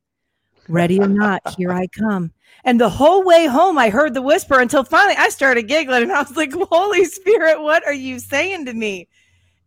[0.67, 2.32] Ready or not, here I come.
[2.63, 6.12] And the whole way home, I heard the whisper until finally I started giggling and
[6.12, 9.08] I was like, Holy Spirit, what are you saying to me?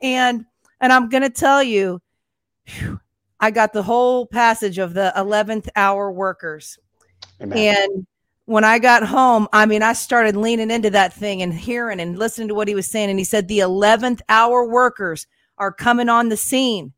[0.01, 0.45] And
[0.81, 2.01] and I'm gonna tell you,
[2.67, 3.01] whew,
[3.41, 6.79] I got the whole passage of the 11th hour workers.
[7.41, 7.77] Amen.
[7.77, 8.07] And
[8.47, 12.19] when I got home, I mean, I started leaning into that thing and hearing and
[12.19, 13.11] listening to what he was saying.
[13.11, 15.27] And he said the 11th hour workers
[15.59, 16.93] are coming on the scene.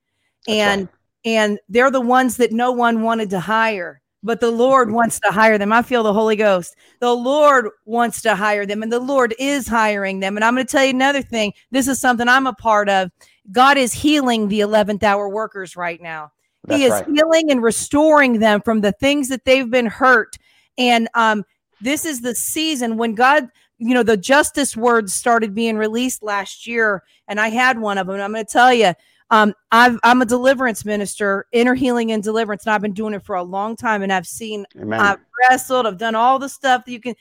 [0.48, 0.88] and right.
[1.24, 4.00] and they're the ones that no one wanted to hire.
[4.22, 5.70] But the Lord wants to hire them.
[5.70, 6.74] I feel the Holy Ghost.
[7.00, 10.38] The Lord wants to hire them, and the Lord is hiring them.
[10.38, 11.52] And I'm going to tell you another thing.
[11.70, 13.10] This is something I'm a part of.
[13.52, 16.32] God is healing the 11th hour workers right now.
[16.64, 17.06] That's he is right.
[17.06, 20.38] healing and restoring them from the things that they've been hurt
[20.78, 21.44] and um,
[21.80, 26.66] this is the season when God, you know, the justice words started being released last
[26.66, 28.20] year, and I had one of them.
[28.20, 28.94] I'm going to tell you,
[29.30, 33.24] Um, i am a deliverance minister, inner healing and deliverance, and I've been doing it
[33.24, 34.02] for a long time.
[34.02, 35.00] And I've seen, Amen.
[35.00, 37.14] I've wrestled, I've done all the stuff that you can.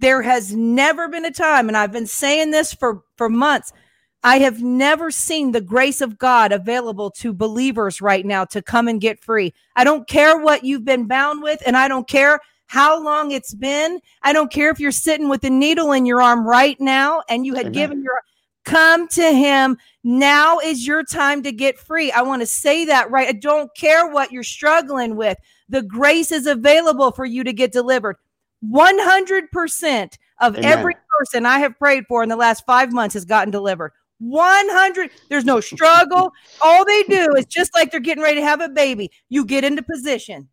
[0.00, 3.72] There has never been a time, and I've been saying this for for months.
[4.22, 8.86] I have never seen the grace of God available to believers right now to come
[8.86, 9.54] and get free.
[9.76, 13.52] I don't care what you've been bound with, and I don't care how long it's
[13.52, 13.98] been.
[14.22, 17.44] I don't care if you're sitting with a needle in your arm right now and
[17.44, 17.72] you had Amen.
[17.72, 18.20] given your
[18.64, 19.76] come to him.
[20.04, 22.12] Now is your time to get free.
[22.12, 23.26] I want to say that right.
[23.26, 25.36] I don't care what you're struggling with.
[25.68, 28.14] The grace is available for you to get delivered.
[28.64, 30.64] 100% of Amen.
[30.64, 33.90] every person I have prayed for in the last five months has gotten delivered.
[34.20, 36.30] 100 there's no struggle
[36.60, 39.64] all they do is just like they're getting ready to have a baby you get
[39.64, 40.46] into position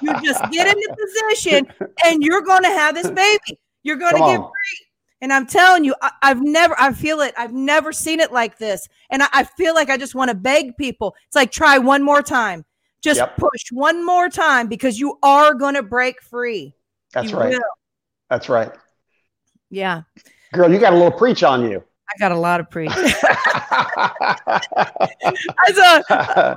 [0.00, 1.66] you just get into position
[2.04, 3.58] and you're going to have this baby.
[3.82, 4.88] You're going to get free
[5.20, 7.34] and i'm telling you I, have never i feel it.
[7.36, 8.88] I've never seen it like this.
[9.10, 11.14] And i, I feel like i just want to beg people.
[11.26, 12.64] It's like try one more time.
[13.02, 13.36] Just yep.
[13.36, 16.74] push one more time because you are going to break free.
[17.12, 17.50] That's you right.
[17.50, 17.60] will.
[18.28, 18.72] that's right.
[19.70, 20.02] Yeah.
[20.52, 22.90] Girl you got a little preach on you I got a lot of preach.
[22.96, 23.06] I
[25.74, 26.02] saw.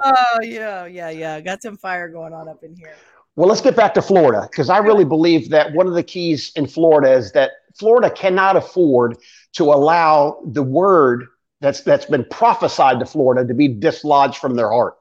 [0.04, 1.42] Oh yeah, yeah, yeah.
[1.42, 2.96] Got some fire going on up in here.
[3.36, 6.52] Well, let's get back to Florida because I really believe that one of the keys
[6.56, 9.18] in Florida is that Florida cannot afford
[9.54, 11.26] to allow the word
[11.60, 14.96] that's that's been prophesied to Florida to be dislodged from their heart.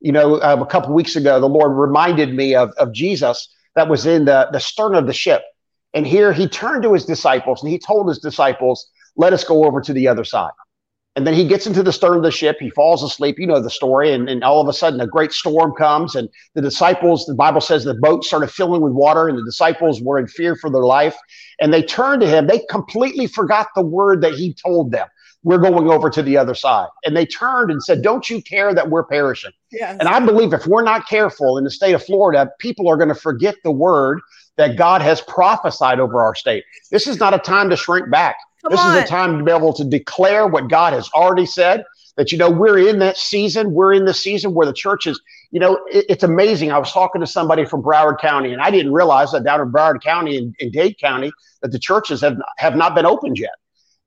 [0.00, 3.88] You know, um, a couple weeks ago, the Lord reminded me of, of Jesus that
[3.88, 5.42] was in the, the stern of the ship.
[5.94, 9.64] And here he turned to his disciples and he told his disciples, let us go
[9.64, 10.52] over to the other side.
[11.16, 12.56] And then he gets into the stern of the ship.
[12.58, 13.38] He falls asleep.
[13.38, 14.12] You know the story.
[14.12, 17.60] And, and all of a sudden, a great storm comes, and the disciples, the Bible
[17.60, 20.82] says the boat started filling with water, and the disciples were in fear for their
[20.82, 21.16] life.
[21.60, 22.48] And they turned to him.
[22.48, 25.06] They completely forgot the word that he told them.
[25.44, 26.88] We're going over to the other side.
[27.04, 29.52] And they turned and said, Don't you care that we're perishing?
[29.70, 29.98] Yes.
[30.00, 33.10] And I believe if we're not careful in the state of Florida, people are going
[33.10, 34.20] to forget the word
[34.56, 36.64] that God has prophesied over our state.
[36.90, 38.36] This is not a time to shrink back.
[38.64, 38.96] Come this on.
[38.96, 41.84] is a time to be able to declare what God has already said.
[42.16, 43.72] That you know we're in that season.
[43.72, 45.20] We're in the season where the church is.
[45.50, 46.70] You know, it, it's amazing.
[46.70, 49.70] I was talking to somebody from Broward County, and I didn't realize that down in
[49.70, 53.38] Broward County and in, in Dade County that the churches have have not been opened
[53.38, 53.54] yet,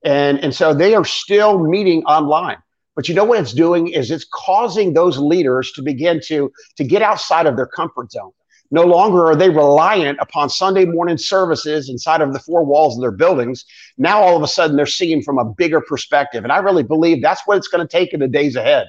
[0.04, 2.58] and and so they are still meeting online.
[2.96, 6.84] But you know what it's doing is it's causing those leaders to begin to to
[6.84, 8.32] get outside of their comfort zone.
[8.72, 13.02] No longer are they reliant upon Sunday morning services inside of the four walls of
[13.02, 13.66] their buildings.
[13.98, 16.44] Now, all of a sudden, they're seeing from a bigger perspective.
[16.44, 18.88] And I really believe that's what it's going to take in the days ahead.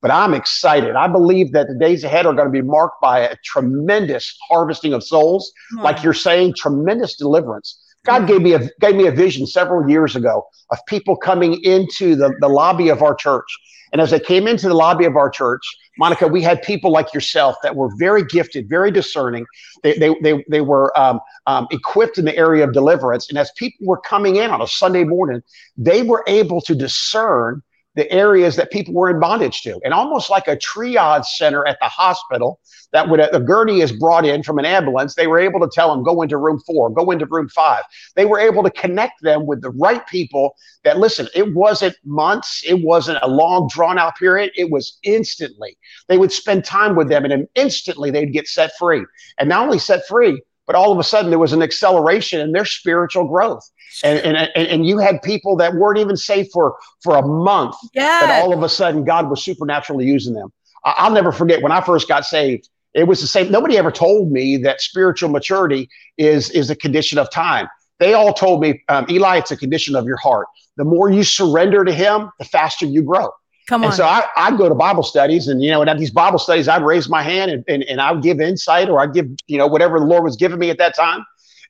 [0.00, 0.94] But I'm excited.
[0.94, 4.92] I believe that the days ahead are going to be marked by a tremendous harvesting
[4.92, 5.52] of souls.
[5.72, 5.82] Hmm.
[5.82, 7.82] Like you're saying, tremendous deliverance.
[8.08, 12.16] God gave me a gave me a vision several years ago of people coming into
[12.16, 13.46] the, the lobby of our church.
[13.92, 15.62] And as they came into the lobby of our church,
[15.98, 19.44] Monica, we had people like yourself that were very gifted, very discerning.
[19.82, 23.28] They, they, they, they were um, um, equipped in the area of deliverance.
[23.28, 25.42] And as people were coming in on a Sunday morning,
[25.76, 27.62] they were able to discern
[27.98, 29.80] the areas that people were in bondage to.
[29.84, 32.60] And almost like a triage center at the hospital,
[32.92, 35.92] that when a, gurney is brought in from an ambulance, they were able to tell
[35.92, 37.82] them, go into room four, go into room five.
[38.14, 42.62] They were able to connect them with the right people that, listen, it wasn't months,
[42.64, 45.76] it wasn't a long, drawn out period, it was instantly.
[46.06, 49.04] They would spend time with them and instantly they'd get set free.
[49.38, 52.52] And not only set free, but all of a sudden there was an acceleration in
[52.52, 53.68] their spiritual growth.
[54.04, 57.74] And, and, and you had people that weren't even saved for, for a month.
[57.94, 58.20] Yeah.
[58.20, 60.52] But all of a sudden God was supernaturally using them.
[60.84, 63.50] I'll never forget when I first got saved, it was the same.
[63.50, 67.66] Nobody ever told me that spiritual maturity is, is a condition of time.
[67.98, 70.46] They all told me, um, Eli, it's a condition of your heart.
[70.76, 73.30] The more you surrender to him, the faster you grow.
[73.68, 73.88] Come on.
[73.88, 76.38] And so I, I'd go to Bible studies and, you know, and at these Bible
[76.38, 79.28] studies, I'd raise my hand and, and, and I would give insight or I'd give,
[79.46, 81.24] you know, whatever the Lord was giving me at that time.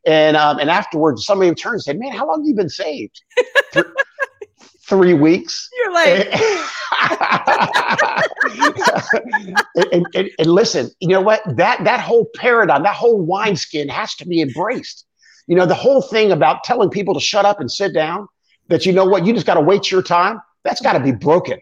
[0.06, 2.68] And, um, and afterwards, somebody would turn and say, man, how long have you been
[2.68, 3.20] saved?
[4.82, 5.68] Three weeks.
[5.76, 6.32] You're like,
[9.92, 11.42] and, and, and, listen, you know what?
[11.56, 15.04] That, that whole paradigm, that whole wineskin has to be embraced.
[15.48, 18.28] You know, the whole thing about telling people to shut up and sit down,
[18.68, 21.12] that you know what, you just got to wait your time, that's got to be
[21.12, 21.58] broken.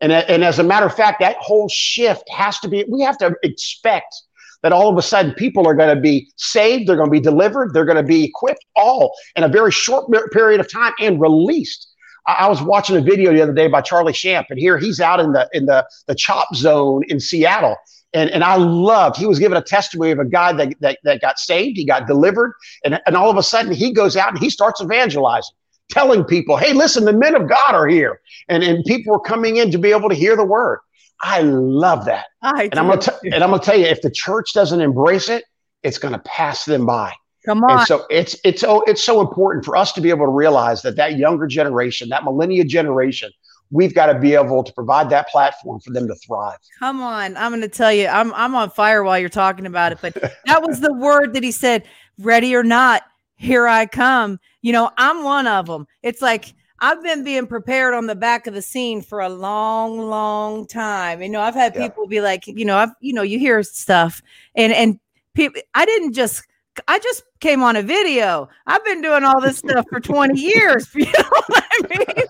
[0.00, 3.16] And, and as a matter of fact, that whole shift has to be, we have
[3.18, 4.14] to expect
[4.62, 7.20] that all of a sudden people are going to be saved, they're going to be
[7.20, 11.20] delivered, they're going to be equipped all in a very short period of time and
[11.20, 11.88] released.
[12.26, 15.20] I, was watching a video the other day by Charlie Shamp, and here he's out
[15.20, 17.76] in the in the the chop zone in Seattle.
[18.12, 21.20] And, and I loved, he was giving a testimony of a guy that, that, that
[21.20, 22.54] got saved, he got delivered,
[22.84, 25.54] and, and all of a sudden he goes out and he starts evangelizing.
[25.90, 28.20] Telling people, hey, listen, the men of God are here.
[28.48, 30.80] And, and people were coming in to be able to hear the word.
[31.22, 32.26] I love that.
[32.42, 35.30] I and I'm gonna t- and I'm gonna tell you, if the church doesn't embrace
[35.30, 35.44] it,
[35.82, 37.14] it's gonna pass them by.
[37.46, 37.70] Come on.
[37.70, 40.82] And so it's it's oh it's so important for us to be able to realize
[40.82, 43.30] that that younger generation, that millennia generation,
[43.70, 46.58] we've got to be able to provide that platform for them to thrive.
[46.78, 49.92] Come on, I'm going to tell you, I'm I'm on fire while you're talking about
[49.92, 49.98] it.
[50.02, 50.14] But
[50.46, 51.86] that was the word that he said,
[52.18, 53.02] "Ready or not,
[53.36, 55.86] here I come." You know, I'm one of them.
[56.02, 60.10] It's like I've been being prepared on the back of the scene for a long,
[60.10, 61.22] long time.
[61.22, 61.86] You know, I've had yeah.
[61.86, 64.20] people be like, you know, I've you know, you hear stuff,
[64.56, 64.98] and and
[65.34, 66.42] people, I didn't just
[66.88, 68.48] I just came on a video.
[68.66, 70.88] I've been doing all this stuff for 20 years.
[70.96, 72.26] You know what I mean?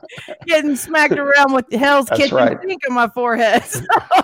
[0.46, 2.58] Getting smacked around with Hell's That's Kitchen right.
[2.66, 3.62] sink on my forehead.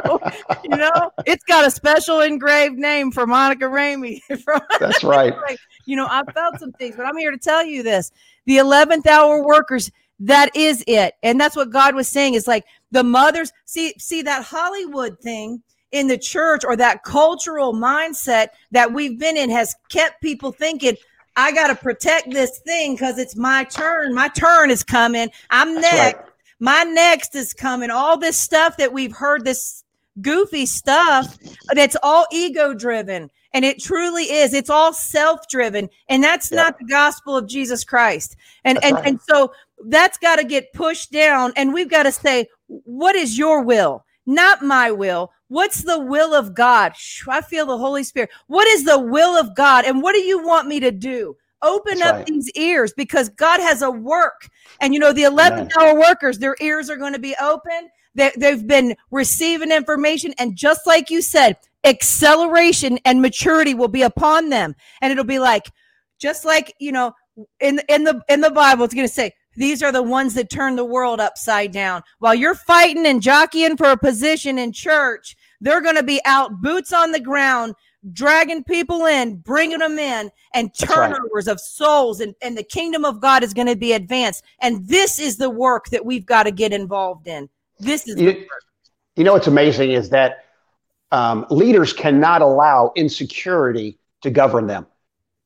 [0.05, 0.21] So,
[0.65, 4.21] you know, it's got a special engraved name for Monica Ramey.
[4.81, 5.33] That's right.
[5.87, 8.11] you know, I felt some things, but I'm here to tell you this.
[8.47, 11.15] The 11th hour workers, that is it.
[11.23, 15.63] And that's what God was saying is like the mothers see see that Hollywood thing
[15.93, 20.97] in the church or that cultural mindset that we've been in has kept people thinking,
[21.37, 24.15] I got to protect this thing because it's my turn.
[24.15, 25.31] My turn is coming.
[25.51, 26.19] I'm That's next.
[26.19, 26.27] Right.
[26.61, 27.91] My next is coming.
[27.91, 29.83] All this stuff that we've heard, this
[30.21, 31.39] goofy stuff,
[31.75, 33.31] that's all ego driven.
[33.55, 34.55] And it truly is.
[34.55, 35.91] It's all self driven.
[36.09, 36.63] And that's yeah.
[36.63, 38.37] not the gospel of Jesus Christ.
[38.65, 39.07] And, and, right.
[39.07, 39.53] and so
[39.87, 41.53] that's got to get pushed down.
[41.57, 44.05] And we've got to say, what is your will?
[44.27, 45.33] Not my will.
[45.49, 46.93] What's the will of God?
[47.29, 48.31] I feel the Holy Spirit.
[48.47, 49.85] What is the will of God?
[49.85, 51.37] And what do you want me to do?
[51.63, 52.27] Open That's up right.
[52.27, 54.49] these ears because God has a work.
[54.81, 57.91] And you know, the 11th hour workers, their ears are going to be open.
[58.15, 60.35] They, they've been receiving information.
[60.39, 64.75] And just like you said, acceleration and maturity will be upon them.
[65.01, 65.71] And it'll be like,
[66.19, 67.15] just like, you know,
[67.61, 70.51] in, in the, in the Bible, it's going to say, these are the ones that
[70.51, 72.03] turn the world upside down.
[72.19, 76.61] While you're fighting and jockeying for a position in church, they're going to be out
[76.61, 77.75] boots on the ground,
[78.13, 81.53] dragging people in, bringing them in, and turnovers right.
[81.53, 82.21] of souls.
[82.21, 84.45] And, and the kingdom of God is going to be advanced.
[84.61, 87.49] And this is the work that we've got to get involved in.
[87.79, 88.47] This is you,
[89.17, 90.47] you know what's amazing is that
[91.11, 94.87] um, leaders cannot allow insecurity to govern them.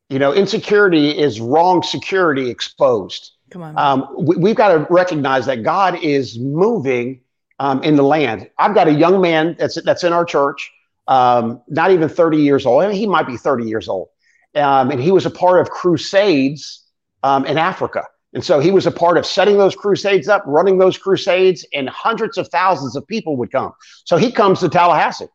[0.09, 3.33] You know, insecurity is wrong security exposed.
[3.51, 3.79] Come on.
[3.79, 7.21] Um, we, have got to recognize that God is moving
[7.59, 8.51] um, in the land.
[8.59, 10.71] I've got a young man that's that's in our church,
[11.07, 12.83] um, not even 30 years old.
[12.83, 14.09] I mean, he might be 30 years old,
[14.55, 16.85] um, and he was a part of crusades
[17.23, 18.05] um, in Africa.
[18.35, 21.89] And so he was a part of setting those crusades up, running those crusades, and
[21.89, 23.73] hundreds of thousands of people would come.
[24.05, 25.29] So he comes to Tallahassee.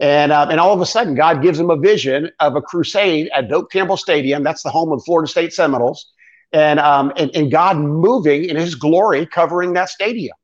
[0.00, 3.28] And, uh, and all of a sudden, God gives him a vision of a crusade
[3.34, 4.42] at Doak Campbell Stadium.
[4.44, 6.12] That's the home of Florida State Seminoles.
[6.54, 10.36] And, um, and, and God moving in his glory covering that stadium.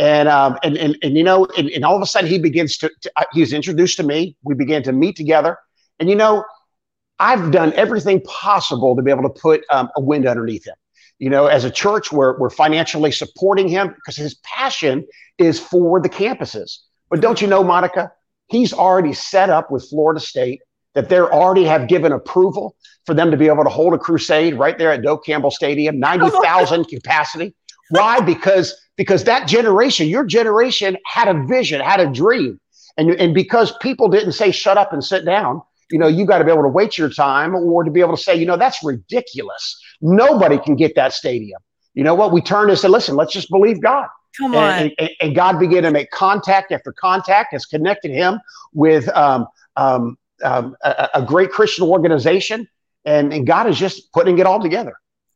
[0.00, 2.76] And, um, and, and, and, you know, and, and all of a sudden he begins
[2.78, 4.36] to, to uh, he's introduced to me.
[4.42, 5.56] We began to meet together.
[6.00, 6.44] And, you know,
[7.20, 10.74] I've done everything possible to be able to put um, a wind underneath him.
[11.20, 15.06] You know, as a church, we're, we're financially supporting him because his passion
[15.38, 16.78] is for the campuses.
[17.08, 18.10] But don't you know, Monica,
[18.48, 20.62] he's already set up with Florida State
[20.94, 22.76] that they already have given approval
[23.06, 25.98] for them to be able to hold a crusade right there at Doak Campbell Stadium,
[25.98, 27.54] 90,000 capacity.
[27.90, 28.20] Why?
[28.24, 32.60] Because because that generation, your generation had a vision, had a dream.
[32.96, 36.38] And, and because people didn't say, shut up and sit down, you know, you got
[36.38, 38.56] to be able to wait your time or to be able to say, you know,
[38.56, 39.80] that's ridiculous.
[40.00, 41.60] Nobody can get that stadium.
[41.94, 42.32] You know what?
[42.32, 44.06] We turned and said, listen, let's just believe God.
[44.38, 44.82] Come on.
[44.82, 48.40] And, and, and God began to make contact after contact, has connected him
[48.72, 52.68] with um, um, um, a, a, great Christian organization.
[53.04, 54.94] And, and God is just putting it all together.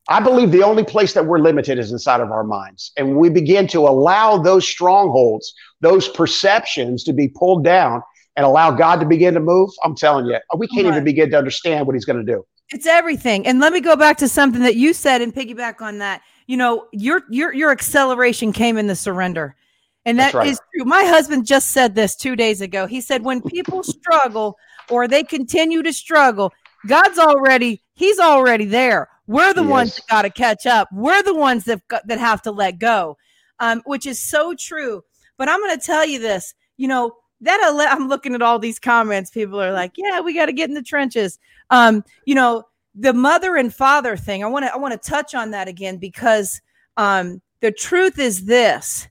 [0.08, 2.92] I believe the only place that we're limited is inside of our minds.
[2.96, 8.02] And we begin to allow those strongholds, those perceptions to be pulled down
[8.34, 9.70] and allow God to begin to move.
[9.84, 12.46] I'm telling you, we can't even begin to understand what he's going to do.
[12.70, 13.46] It's everything.
[13.46, 16.22] And let me go back to something that you said and piggyback on that.
[16.46, 19.56] You know, your your your acceleration came in the surrender.
[20.04, 20.46] And that right.
[20.46, 20.84] is true.
[20.84, 22.86] My husband just said this 2 days ago.
[22.86, 24.56] He said when people struggle
[24.90, 26.52] or they continue to struggle,
[26.86, 29.08] God's already he's already there.
[29.26, 29.70] We're the yes.
[29.70, 30.88] ones that got to catch up.
[30.92, 33.16] We're the ones that that have to let go,
[33.60, 35.02] um, which is so true.
[35.36, 36.54] But I'm going to tell you this.
[36.76, 39.30] You know that ele- I'm looking at all these comments.
[39.30, 41.38] People are like, "Yeah, we got to get in the trenches."
[41.70, 42.64] Um, you know
[42.94, 44.42] the mother and father thing.
[44.42, 46.60] I want to I want to touch on that again because
[46.96, 49.08] um, the truth is this: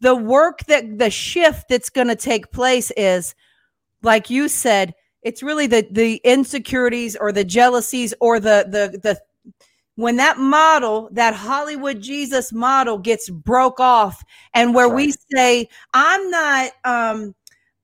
[0.00, 3.34] the work that the shift that's going to take place is,
[4.02, 9.20] like you said, it's really the the insecurities or the jealousies or the the the
[9.96, 14.96] when that model, that Hollywood Jesus model gets broke off and where right.
[14.96, 17.34] we say, I'm not um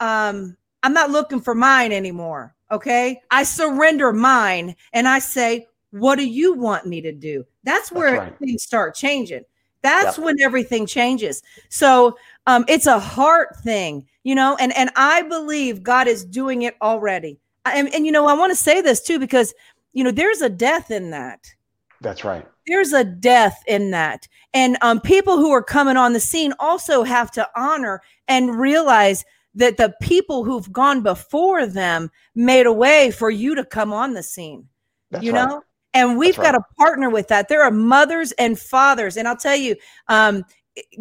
[0.01, 2.55] um I'm not looking for mine anymore.
[2.71, 3.21] Okay.
[3.31, 7.45] I surrender mine and I say, what do you want me to do?
[7.65, 8.39] That's where That's right.
[8.39, 9.43] things start changing.
[9.83, 10.25] That's yep.
[10.25, 11.43] when everything changes.
[11.69, 12.17] So
[12.47, 16.77] um, it's a heart thing, you know, and and I believe God is doing it
[16.81, 17.39] already.
[17.65, 19.55] And, and you know, I want to say this too because
[19.93, 21.41] you know there's a death in that.
[22.01, 22.47] That's right.
[22.67, 27.03] There's a death in that, and um, people who are coming on the scene also
[27.03, 29.25] have to honor and realize
[29.55, 34.13] that the people who've gone before them made a way for you to come on
[34.13, 34.69] the scene.
[35.11, 35.49] That's you right.
[35.49, 35.63] know,
[35.97, 37.49] and we've got to partner with that.
[37.49, 39.17] There are mothers and fathers.
[39.17, 39.77] And I'll tell you,
[40.09, 40.45] um,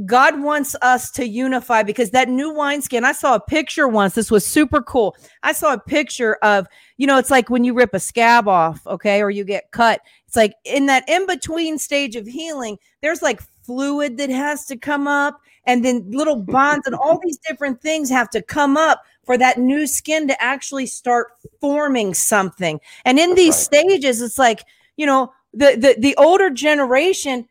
[0.05, 4.13] God wants us to unify because that new wineskin, I saw a picture once.
[4.13, 5.15] This was super cool.
[5.43, 6.67] I saw a picture of,
[6.97, 10.01] you know, it's like when you rip a scab off, okay, or you get cut.
[10.27, 14.77] It's like in that in between stage of healing, there's like fluid that has to
[14.77, 19.03] come up, and then little bonds and all these different things have to come up
[19.25, 22.79] for that new skin to actually start forming something.
[23.03, 24.63] And in these stages, it's like,
[24.97, 27.47] you know, the, the the older generation,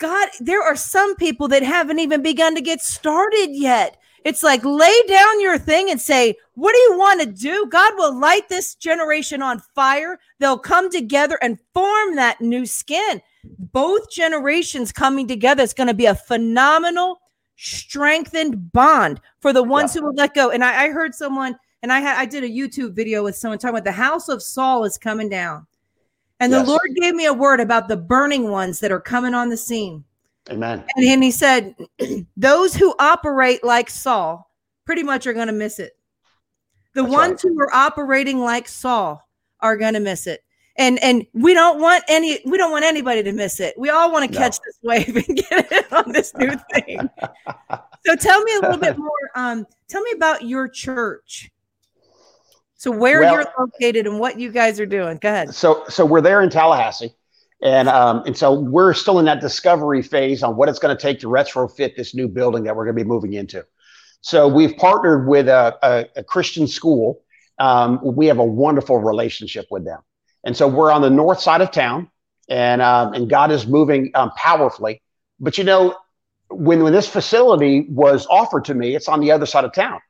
[0.00, 3.98] God, there are some people that haven't even begun to get started yet.
[4.24, 7.66] It's like lay down your thing and say, What do you want to do?
[7.70, 10.18] God will light this generation on fire.
[10.38, 13.20] They'll come together and form that new skin.
[13.44, 17.20] Both generations coming together is going to be a phenomenal,
[17.56, 20.00] strengthened bond for the ones yeah.
[20.00, 20.50] who will let go.
[20.50, 23.58] And I, I heard someone, and I had I did a YouTube video with someone
[23.58, 25.66] talking about the house of Saul is coming down.
[26.40, 26.64] And yes.
[26.64, 29.56] the Lord gave me a word about the burning ones that are coming on the
[29.58, 30.04] scene.
[30.48, 30.82] Amen.
[30.96, 31.76] And, and he said,
[32.36, 34.50] those who operate like Saul
[34.86, 35.92] pretty much are going to miss it.
[36.94, 37.52] The That's ones right.
[37.52, 39.22] who are operating like Saul
[39.60, 40.42] are going to miss it.
[40.76, 43.74] And and we don't want any we don't want anybody to miss it.
[43.76, 44.38] We all want to no.
[44.38, 47.10] catch this wave and get it on this new thing.
[48.06, 49.10] so tell me a little bit more.
[49.34, 51.50] Um, tell me about your church.
[52.80, 55.18] So where well, you're located and what you guys are doing.
[55.18, 55.54] Go ahead.
[55.54, 57.14] So so we're there in Tallahassee.
[57.60, 61.00] And um, and so we're still in that discovery phase on what it's going to
[61.00, 63.66] take to retrofit this new building that we're going to be moving into.
[64.22, 67.20] So we've partnered with a, a, a Christian school.
[67.58, 70.00] Um, we have a wonderful relationship with them,
[70.44, 72.10] and so we're on the north side of town,
[72.48, 75.02] and um, and God is moving um, powerfully.
[75.38, 75.98] But you know,
[76.48, 80.00] when when this facility was offered to me, it's on the other side of town.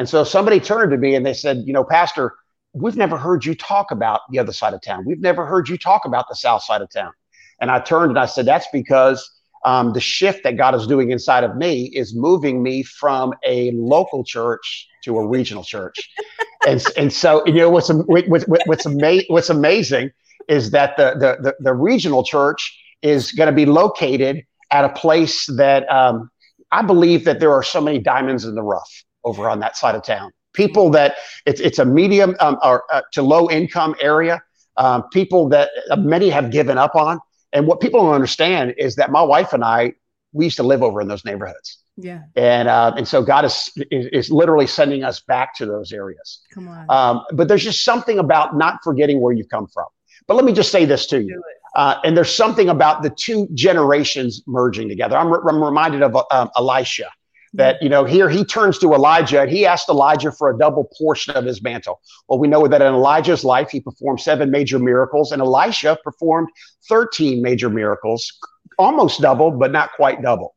[0.00, 2.32] And so somebody turned to me and they said, you know, Pastor,
[2.72, 5.04] we've never heard you talk about the other side of town.
[5.04, 7.12] We've never heard you talk about the south side of town.
[7.60, 9.30] And I turned and I said, that's because
[9.66, 13.72] um, the shift that God is doing inside of me is moving me from a
[13.72, 16.10] local church to a regional church.
[16.66, 20.12] and, and so, you know, what's, what's, what's, ama- what's amazing
[20.48, 24.88] is that the, the, the, the regional church is going to be located at a
[24.94, 26.30] place that um,
[26.72, 29.94] I believe that there are so many diamonds in the rough over on that side
[29.94, 30.32] of town.
[30.52, 31.16] People that
[31.46, 34.42] it's it's a medium um, or uh, to low income area.
[34.76, 37.20] Um, people that uh, many have given up on.
[37.52, 39.94] And what people don't understand is that my wife and I
[40.32, 41.78] we used to live over in those neighborhoods.
[41.96, 42.22] Yeah.
[42.36, 46.40] And uh, and so God is, is, is literally sending us back to those areas.
[46.54, 46.86] Come on.
[46.88, 49.86] Um, but there's just something about not forgetting where you've come from.
[50.26, 51.42] But let me just say this to you.
[51.76, 55.16] Uh, and there's something about the two generations merging together.
[55.16, 57.10] I'm, re- I'm reminded of uh, Elisha
[57.52, 60.88] that you know here he turns to elijah and he asked elijah for a double
[60.96, 62.00] portion of his mantle.
[62.28, 66.48] Well we know that in elijah's life he performed seven major miracles and elisha performed
[66.88, 68.32] 13 major miracles
[68.78, 70.54] almost double but not quite double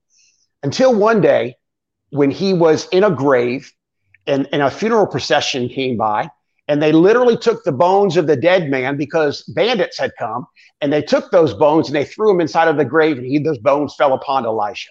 [0.61, 1.55] until one day
[2.11, 3.71] when he was in a grave
[4.27, 6.29] and, and a funeral procession came by
[6.67, 10.45] and they literally took the bones of the dead man because bandits had come
[10.79, 13.39] and they took those bones and they threw them inside of the grave and he,
[13.39, 14.89] those bones fell upon elisha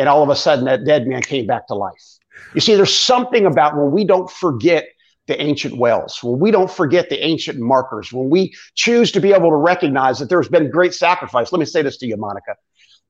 [0.00, 2.18] and all of a sudden that dead man came back to life.
[2.54, 4.88] You see, there's something about when we don't forget
[5.26, 9.34] the ancient wells, when we don't forget the ancient markers, when we choose to be
[9.34, 11.52] able to recognize that there's been great sacrifice.
[11.52, 12.56] Let me say this to you, Monica.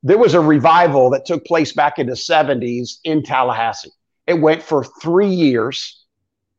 [0.02, 3.92] There was a revival that took place back in the 70s in Tallahassee.
[4.26, 6.04] It went for three years,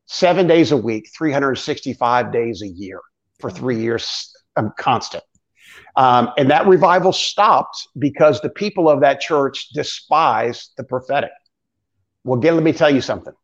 [0.06, 3.00] seven days a week, 365 days a year
[3.38, 5.24] for three years, um, constant.
[5.96, 11.32] Um, and that revival stopped because the people of that church despised the prophetic.
[12.24, 13.34] Well, again, let me tell you something.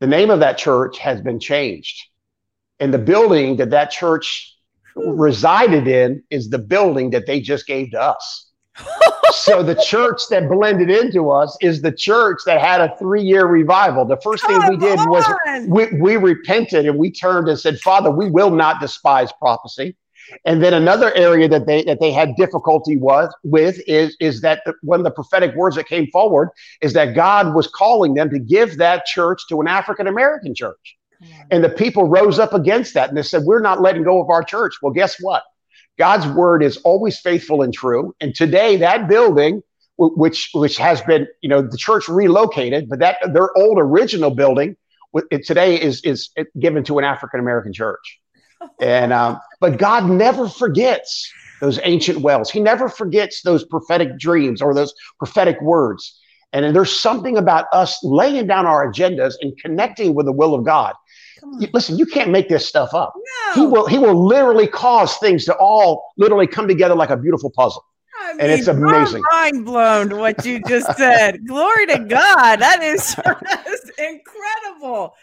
[0.00, 2.08] The name of that church has been changed.
[2.80, 4.56] And the building that that church
[4.96, 8.50] resided in is the building that they just gave to us.
[9.32, 14.04] so the church that blended into us is the church that had a three-year revival.
[14.04, 15.10] The first Come thing we did on.
[15.10, 15.24] was
[15.66, 19.96] we, we repented and we turned and said, Father, we will not despise prophecy.
[20.44, 24.62] And then another area that they that they had difficulty was with is is that
[24.64, 26.50] the, one of the prophetic words that came forward
[26.80, 30.96] is that God was calling them to give that church to an African American church.
[31.22, 31.28] Mm.
[31.50, 34.30] And the people rose up against that and they said, We're not letting go of
[34.30, 34.74] our church.
[34.82, 35.42] Well, guess what?
[35.98, 38.14] God's word is always faithful and true.
[38.20, 39.62] And today, that building,
[39.98, 44.76] which which has been, you know, the church relocated, but that their old original building
[45.30, 48.20] it, today is is given to an African American church.
[48.80, 52.50] And um, but God never forgets those ancient wells.
[52.50, 56.18] He never forgets those prophetic dreams or those prophetic words.
[56.52, 60.64] And there's something about us laying down our agendas and connecting with the will of
[60.64, 60.94] God
[61.72, 63.14] listen, you can't make this stuff up.
[63.16, 63.54] No.
[63.54, 67.50] He will he will literally cause things to all literally come together like a beautiful
[67.50, 67.84] puzzle.
[68.20, 69.22] I mean, and it's amazing.
[69.30, 71.40] mind blown what you just said.
[71.46, 72.60] Glory to God.
[72.60, 73.14] That is
[73.64, 75.14] just incredible.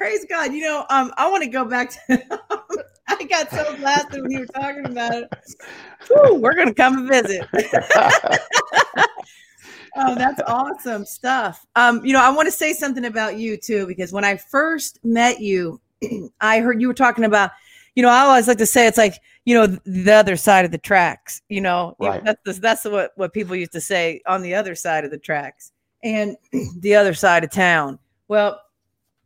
[0.00, 0.54] Praise God.
[0.54, 2.00] You know, um, I want to go back to
[3.08, 5.28] I got so blasted when you were talking about it.
[6.08, 7.46] Whew, we're gonna come and visit.
[9.96, 11.66] oh, that's awesome stuff.
[11.76, 15.00] Um, you know, I want to say something about you too, because when I first
[15.04, 15.78] met you,
[16.40, 17.50] I heard you were talking about,
[17.94, 20.70] you know, I always like to say it's like, you know, the other side of
[20.70, 22.24] the tracks, you know, right.
[22.24, 25.72] that's, that's what, what people used to say on the other side of the tracks
[26.02, 26.38] and
[26.78, 27.98] the other side of town.
[28.28, 28.58] Well,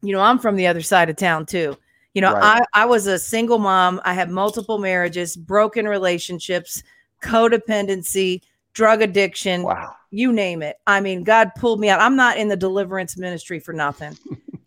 [0.05, 1.76] you know, I'm from the other side of town too.
[2.14, 2.62] You know, right.
[2.74, 4.00] I, I was a single mom.
[4.05, 6.82] I had multiple marriages, broken relationships,
[7.22, 8.42] codependency,
[8.74, 9.94] drug addiction, wow.
[10.11, 10.76] you name it.
[10.86, 12.00] I mean, God pulled me out.
[12.00, 14.18] I'm not in the deliverance ministry for nothing,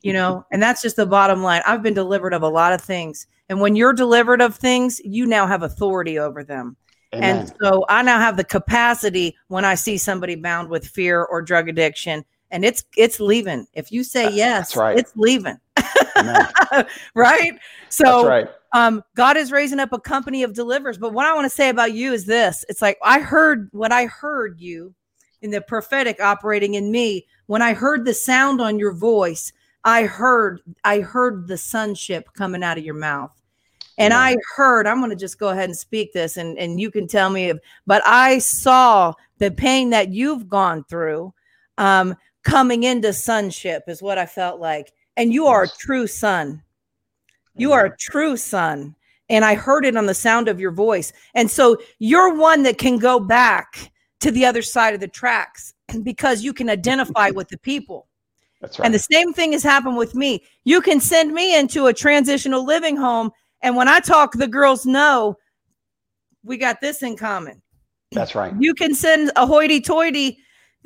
[0.02, 1.62] you know, and that's just the bottom line.
[1.66, 3.28] I've been delivered of a lot of things.
[3.50, 6.76] And when you're delivered of things, you now have authority over them.
[7.14, 7.38] Amen.
[7.38, 11.42] And so I now have the capacity when I see somebody bound with fear or
[11.42, 13.68] drug addiction and it's it's leaving.
[13.74, 14.98] If you say yes, right.
[14.98, 15.58] it's leaving.
[17.14, 17.54] right?
[17.90, 18.50] So right.
[18.74, 20.98] um God is raising up a company of deliverers.
[20.98, 22.66] But what I want to say about you is this.
[22.70, 24.94] It's like I heard what I heard you
[25.42, 27.26] in the prophetic operating in me.
[27.48, 29.52] When I heard the sound on your voice,
[29.84, 33.32] I heard I heard the sonship coming out of your mouth.
[34.00, 34.14] And.
[34.14, 37.08] I heard, I'm going to just go ahead and speak this and, and you can
[37.08, 41.34] tell me, if, but I saw the pain that you've gone through
[41.78, 42.16] um,
[42.48, 46.64] coming into sonship, is what I felt like and you are a true son.
[47.56, 48.96] You are a true son.
[49.30, 51.12] And I heard it on the sound of your voice.
[51.34, 53.92] And so you're one that can go back
[54.22, 55.74] to the other side of the tracks
[56.04, 58.08] because you can identify with the people.
[58.62, 58.86] That's right.
[58.86, 60.44] And the same thing has happened with me.
[60.64, 63.32] You can send me into a transitional living home.
[63.62, 65.36] And when I talk, the girls know
[66.44, 67.62] we got this in common.
[68.12, 68.54] That's right.
[68.60, 70.38] You can send a hoity toity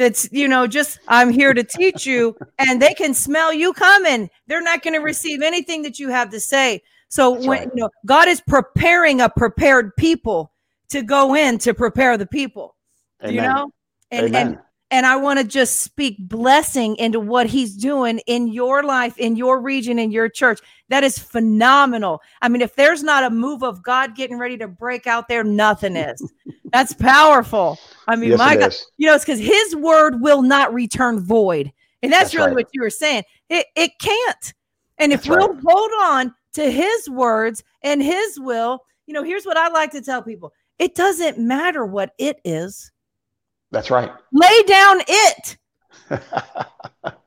[0.02, 4.30] that's you know just i'm here to teach you and they can smell you coming
[4.48, 7.70] they're not going to receive anything that you have to say so that's when right.
[7.76, 10.52] you know god is preparing a prepared people
[10.90, 12.76] to go in to prepare the people
[13.24, 13.36] Amen.
[13.36, 13.72] you know
[14.10, 14.48] and Amen.
[14.48, 14.60] and
[14.92, 19.38] and I want to just speak blessing into what he's doing in your life, in
[19.38, 20.60] your region, in your church.
[20.90, 22.22] That is phenomenal.
[22.42, 25.46] I mean, if there's not a move of God getting ready to break out there,
[25.46, 26.22] nothing is.
[26.74, 27.80] That's powerful.
[28.08, 28.86] I mean, yes, my God, is.
[28.98, 31.72] you know, it's because his word will not return void.
[32.04, 32.56] And that's, that's really right.
[32.56, 33.24] what you were saying.
[33.50, 34.54] It, it can't.
[34.98, 35.64] And if that's we'll right.
[35.66, 40.02] hold on to his words and his will, you know, here's what I like to
[40.02, 42.92] tell people it doesn't matter what it is.
[43.72, 44.12] That's right.
[44.34, 45.58] Lay down it.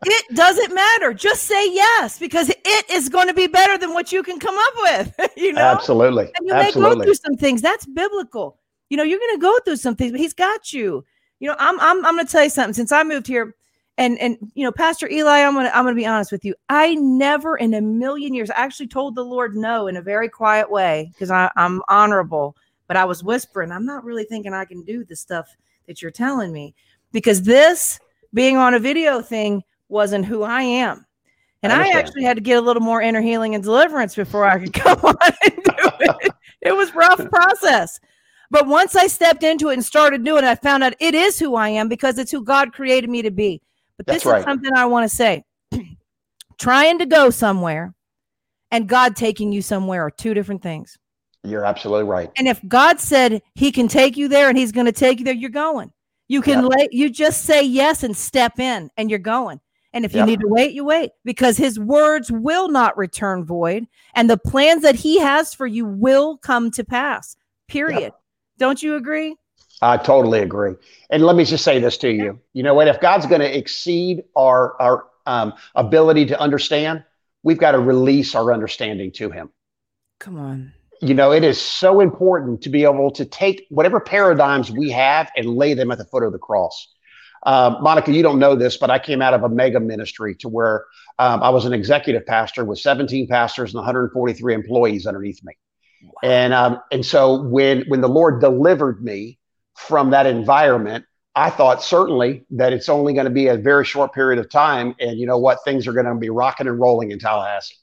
[0.05, 1.15] it doesn't matter.
[1.15, 4.57] Just say yes because it is going to be better than what you can come
[4.57, 5.31] up with.
[5.37, 6.31] you know, absolutely.
[6.37, 6.91] And you absolutely.
[6.91, 7.63] may go through some things.
[7.63, 8.59] That's biblical.
[8.91, 11.05] You know, you're going to go through some things, but He's got you.
[11.41, 12.75] You know, I'm I'm I'm going to tell you something.
[12.75, 13.55] Since I moved here,
[13.97, 16.55] and and you know, Pastor Eli, I'm gonna I'm gonna be honest with you.
[16.69, 20.29] I never in a million years I actually told the Lord no in a very
[20.29, 23.71] quiet way because I'm honorable, but I was whispering.
[23.71, 25.57] I'm not really thinking I can do the stuff
[25.87, 26.75] that you're telling me
[27.13, 27.99] because this
[28.33, 31.07] being on a video thing wasn't who I am.
[31.63, 34.45] And I, I, actually had to get a little more inner healing and deliverance before
[34.45, 36.33] I could come on and do it.
[36.61, 37.99] It was rough process.
[38.51, 41.39] But once I stepped into it and started doing it, I found out it is
[41.39, 43.63] who I am because it's who God created me to be.
[43.97, 45.45] But this That's is something I want to say.
[46.59, 47.95] Trying to go somewhere
[48.71, 50.99] and God taking you somewhere are two different things.
[51.45, 52.31] You're absolutely right.
[52.37, 55.25] And if God said he can take you there and he's going to take you
[55.25, 55.93] there, you're going.
[56.27, 56.73] You can yep.
[56.75, 59.61] lay, you just say yes and step in and you're going.
[59.93, 60.27] And if you yep.
[60.27, 64.83] need to wait, you wait because his words will not return void and the plans
[64.83, 67.37] that he has for you will come to pass.
[67.69, 68.01] Period.
[68.01, 68.21] Yep.
[68.59, 69.37] Don't you agree?
[69.83, 70.75] I totally agree.
[71.11, 72.41] And let me just say this to you.
[72.55, 72.89] You know what?
[72.89, 77.05] If God's going to exceed our our um, ability to understand,
[77.43, 79.51] we've got to release our understanding to him.
[80.21, 80.74] Come on
[81.05, 85.31] you know, it is so important to be able to take whatever paradigms we have
[85.37, 86.89] and lay them at the foot of the cross.
[87.45, 90.49] Um, Monica, you don't know this, but I came out of a mega ministry to
[90.49, 90.87] where
[91.19, 95.53] um, I was an executive pastor with 17 pastors and 143 employees underneath me.
[96.03, 96.13] Wow.
[96.23, 99.39] And um, and so when when the Lord delivered me
[99.77, 104.15] from that environment, I thought certainly that it's only going to be a very short
[104.15, 107.11] period of time, and you know what, things are going to be rocking and rolling
[107.11, 107.77] in Tallahassee.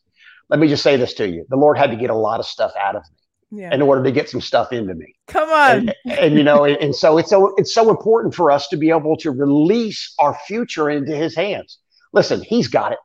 [0.52, 2.45] Let me just say this to you: the Lord had to get a lot of
[2.45, 3.18] stuff out of me
[3.52, 3.74] yeah.
[3.74, 5.14] in order to get some stuff into me.
[5.28, 5.89] Come on.
[5.89, 8.89] And, and you know, and, so it's so it's so important for us to be
[8.89, 11.80] able to release our future into his hands.
[12.14, 12.99] Listen, he's got it.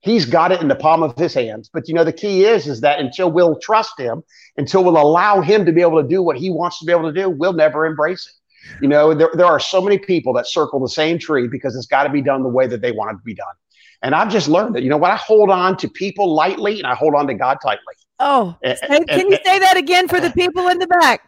[0.00, 1.70] He's got it in the palm of his hands.
[1.72, 4.22] But you know, the key is is that until we'll trust him,
[4.56, 7.12] until we'll allow him to be able to do what he wants to be able
[7.12, 8.34] to do, we'll never embrace it.
[8.80, 11.86] You know, there, there are so many people that circle the same tree because it's
[11.86, 13.54] got to be done the way that they want it to be done.
[14.02, 16.86] And I've just learned that, you know what, I hold on to people lightly and
[16.86, 17.94] I hold on to God tightly.
[18.18, 21.26] Oh, and, can and, you say that again for the people in the back?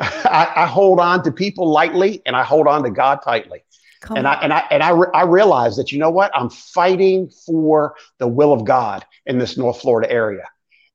[0.00, 3.64] I, I, hold on to people lightly, and I hold on to God tightly.
[4.00, 4.36] Come and on.
[4.36, 7.94] I and I and I, re- I realize that you know what I'm fighting for
[8.18, 10.46] the will of God in this North Florida area,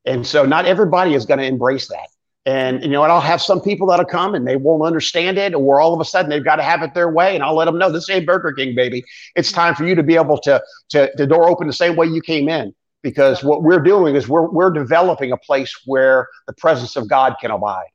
[0.06, 2.10] and so not everybody is going to embrace that.
[2.50, 5.54] And you know, and I'll have some people that'll come and they won't understand it,
[5.54, 7.66] or all of a sudden they've got to have it their way, and I'll let
[7.66, 9.04] them know this ain't Burger King, baby.
[9.36, 12.08] It's time for you to be able to to the door open the same way
[12.08, 12.74] you came in
[13.04, 17.36] because what we're doing is we're, we're developing a place where the presence of God
[17.40, 17.88] can abide.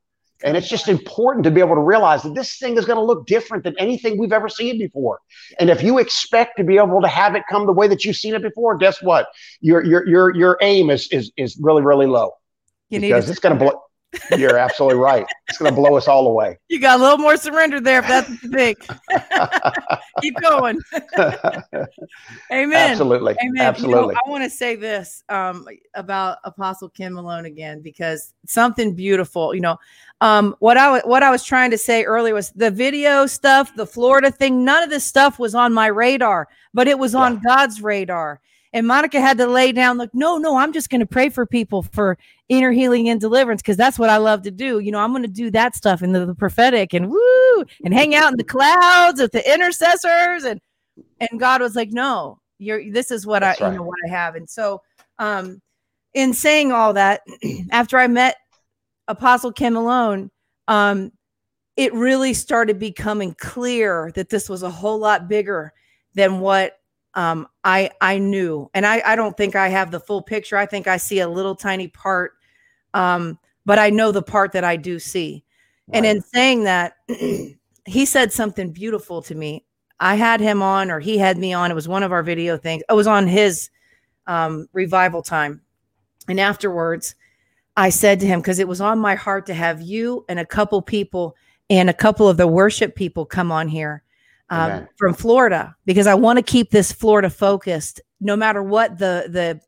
[0.45, 3.03] And it's just important to be able to realize that this thing is going to
[3.03, 5.21] look different than anything we've ever seen before.
[5.59, 8.17] And if you expect to be able to have it come the way that you've
[8.17, 9.29] seen it before, guess what?
[9.61, 12.33] Your your your your aim is is is really really low.
[12.91, 13.81] You because it's going to blow.
[14.37, 15.27] You're absolutely right.
[15.49, 16.59] It's going to blow us all away.
[16.69, 18.87] You got a little more surrender there, if that's what you think.
[20.21, 20.81] Keep going.
[22.53, 22.91] Amen.
[22.91, 23.37] Absolutely.
[23.43, 23.61] Amen.
[23.61, 24.01] Absolutely.
[24.01, 28.95] You know, I want to say this um, about Apostle Kim Malone again because something
[28.95, 29.55] beautiful.
[29.55, 29.79] You know,
[30.21, 33.87] um, what I what I was trying to say earlier was the video stuff, the
[33.87, 34.65] Florida thing.
[34.65, 38.41] None of this stuff was on my radar, but it was on God's radar.
[38.75, 41.47] And Monica had to lay down, like, no, no, I'm just going to pray for
[41.47, 42.19] people for
[42.49, 44.81] inner healing and deliverance because that's what I love to do.
[44.81, 47.95] You know, I'm going to do that stuff in the, the, prophetic and woo and
[47.95, 50.43] hang out in the clouds with the intercessors.
[50.43, 50.61] And
[51.21, 53.73] and God was like, no, you're this is what that's I right.
[53.73, 54.35] you know what I have.
[54.35, 54.83] And so
[55.21, 55.63] um
[56.13, 57.23] in saying all that,
[57.71, 58.37] after I met
[59.07, 60.31] Apostle Kim Malone,
[60.67, 61.13] um,
[61.77, 65.73] it really started becoming clear that this was a whole lot bigger
[66.15, 66.79] than what
[67.15, 70.57] um, I I knew, and I I don't think I have the full picture.
[70.57, 72.33] I think I see a little tiny part,
[72.93, 75.45] um, but I know the part that I do see.
[75.89, 75.99] Right.
[75.99, 76.97] And in saying that,
[77.87, 79.65] he said something beautiful to me.
[80.01, 81.71] I had him on, or he had me on.
[81.71, 82.83] It was one of our video things.
[82.89, 83.71] It was on his
[84.27, 85.63] um, revival time,
[86.27, 87.15] and afterwards,
[87.77, 90.47] I said to him because it was on my heart to have you and a
[90.47, 91.37] couple people
[91.71, 94.03] and a couple of the worship people come on here
[94.51, 99.27] um, from Florida because I want to keep this Florida focused, no matter what the
[99.29, 99.61] the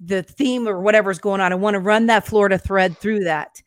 [0.00, 1.52] the theme or whatever's going on.
[1.52, 3.62] I want to run that Florida thread through that,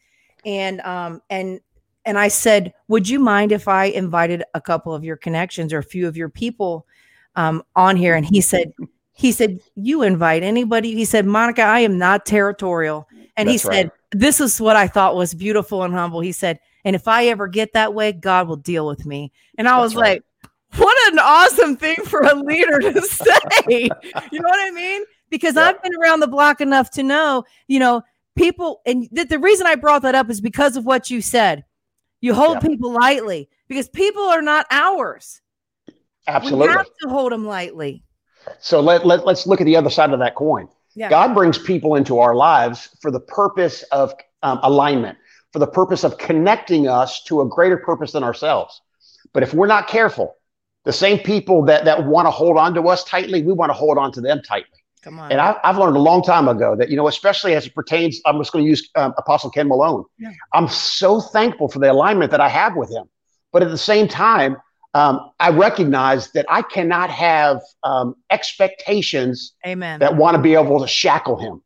[0.46, 1.60] and um and
[2.08, 5.80] and I said, would you mind if I invited a couple of your connections or
[5.80, 6.88] a few of your people
[7.36, 8.16] um, on here?
[8.16, 8.72] And he said,
[9.12, 10.96] he said, you invite anybody.
[10.96, 13.10] He said, Monica, I am not territorial.
[13.36, 13.92] And That's he said, right.
[14.12, 16.22] this is what I thought was beautiful and humble.
[16.22, 19.34] He said, and if I ever get that way, God will deal with me.
[19.58, 20.02] And I That's was right.
[20.02, 20.24] like,
[20.78, 23.90] what an awesome thing for a leader to say.
[24.32, 25.04] you know what I mean?
[25.30, 25.70] Because yeah.
[25.70, 28.02] I've been around the block enough to know, you know,
[28.36, 31.66] people, and th- the reason I brought that up is because of what you said.
[32.22, 32.70] You hold yeah.
[32.70, 35.42] people lightly because people are not ours.
[36.28, 36.68] Absolutely.
[36.68, 38.04] We have to hold them lightly.
[38.60, 40.68] So let, let, let's look at the other side of that coin.
[40.96, 41.10] Yeah.
[41.10, 45.18] God brings people into our lives for the purpose of um, alignment,
[45.54, 48.82] for the purpose of connecting us to a greater purpose than ourselves.
[49.32, 50.37] But if we're not careful,
[50.88, 53.74] the same people that that want to hold on to us tightly, we want to
[53.74, 54.80] hold on to them tightly.
[55.02, 55.30] Come on.
[55.34, 58.22] And I, have learned a long time ago that you know, especially as it pertains,
[58.26, 60.06] I'm just going to use um, Apostle Ken Malone.
[60.18, 60.32] Yeah.
[60.54, 63.04] I'm so thankful for the alignment that I have with him,
[63.52, 64.56] but at the same time,
[64.94, 70.00] um, I recognize that I cannot have um, expectations Amen.
[70.00, 71.62] that want to be able to shackle him.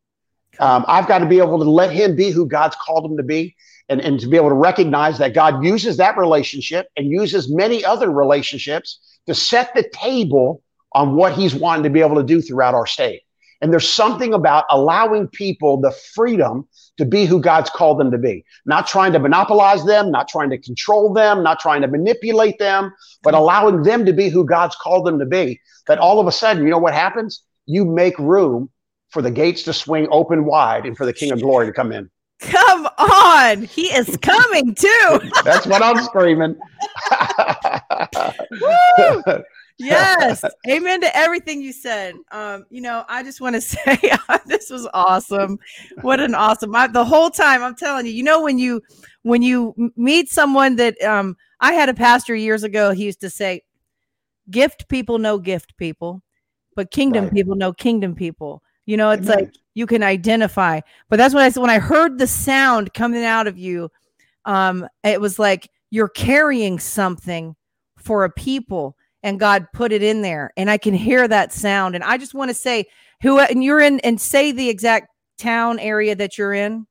[0.59, 3.23] Um, I've got to be able to let him be who God's called him to
[3.23, 3.55] be
[3.91, 7.83] and, and to be able to recognize that God uses that relationship and uses many
[7.83, 10.63] other relationships to set the table
[10.93, 13.21] on what he's wanting to be able to do throughout our state.
[13.59, 16.67] And there's something about allowing people the freedom
[16.97, 20.49] to be who God's called them to be, not trying to monopolize them, not trying
[20.51, 24.75] to control them, not trying to manipulate them, but allowing them to be who God's
[24.75, 25.59] called them to be.
[25.87, 27.43] That all of a sudden, you know what happens?
[27.65, 28.69] You make room
[29.09, 31.91] for the gates to swing open wide and for the King of Glory to come
[31.91, 32.09] in.
[32.41, 33.63] Come on.
[33.63, 35.19] He is coming too.
[35.43, 36.55] That's what I'm screaming.
[39.77, 40.43] yes.
[40.67, 42.15] Amen to everything you said.
[42.31, 43.99] Um, you know, I just want to say
[44.47, 45.59] this was awesome.
[46.01, 46.75] What an awesome.
[46.75, 48.81] I, the whole time I'm telling you, you know when you
[49.21, 53.29] when you meet someone that um I had a pastor years ago, he used to
[53.29, 53.61] say
[54.49, 56.23] gift people know gift people,
[56.75, 57.33] but kingdom right.
[57.33, 58.63] people know kingdom people.
[58.87, 59.45] You know, it's Amen.
[59.45, 60.79] like you can identify.
[61.09, 63.89] But that's what I said when I heard the sound coming out of you.
[64.45, 67.55] Um, it was like you're carrying something
[67.97, 70.51] for a people and God put it in there.
[70.57, 71.95] And I can hear that sound.
[71.95, 72.85] And I just want to say
[73.21, 76.87] who and you're in and say the exact town area that you're in.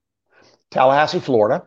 [0.71, 1.65] Tallahassee, Florida,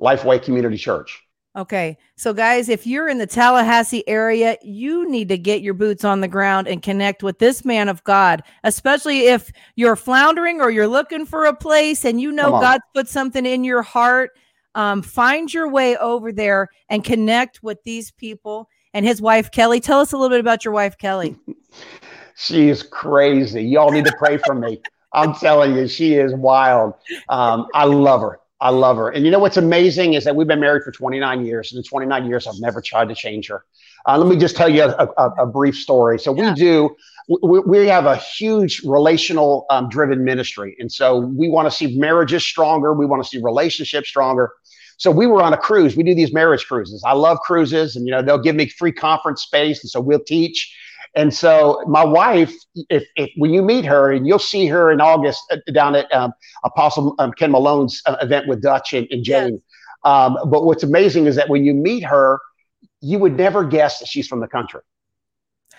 [0.00, 1.22] Lifeway Community Church.
[1.56, 1.96] Okay.
[2.16, 6.20] So, guys, if you're in the Tallahassee area, you need to get your boots on
[6.20, 10.86] the ground and connect with this man of God, especially if you're floundering or you're
[10.86, 14.32] looking for a place and you know God's put something in your heart.
[14.74, 19.80] Um, find your way over there and connect with these people and his wife, Kelly.
[19.80, 21.36] Tell us a little bit about your wife, Kelly.
[22.36, 23.62] she is crazy.
[23.62, 24.82] Y'all need to pray for me.
[25.14, 26.92] I'm telling you, she is wild.
[27.30, 28.40] Um, I love her.
[28.60, 29.10] I love her.
[29.10, 31.72] And you know what's amazing is that we've been married for 29 years.
[31.72, 33.64] And in 29 years, I've never tried to change her.
[34.06, 36.18] Uh, let me just tell you a, a, a brief story.
[36.18, 36.50] So yeah.
[36.50, 36.96] we do,
[37.28, 40.76] we, we, have a huge relational um, driven ministry.
[40.78, 42.94] And so we want to see marriages stronger.
[42.94, 44.52] We want to see relationships stronger.
[44.96, 45.96] So we were on a cruise.
[45.96, 47.02] We do these marriage cruises.
[47.04, 49.82] I love cruises and, you know, they'll give me free conference space.
[49.82, 50.74] And so we'll teach
[51.16, 52.54] and so my wife,
[52.90, 56.12] if, if when you meet her, and you'll see her in August uh, down at
[56.14, 56.32] um,
[56.64, 59.54] Apostle um, Ken Malone's uh, event with Dutch and, and Jane.
[59.54, 59.60] Yes.
[60.04, 62.38] Um, but what's amazing is that when you meet her,
[63.00, 64.82] you would never guess that she's from the country.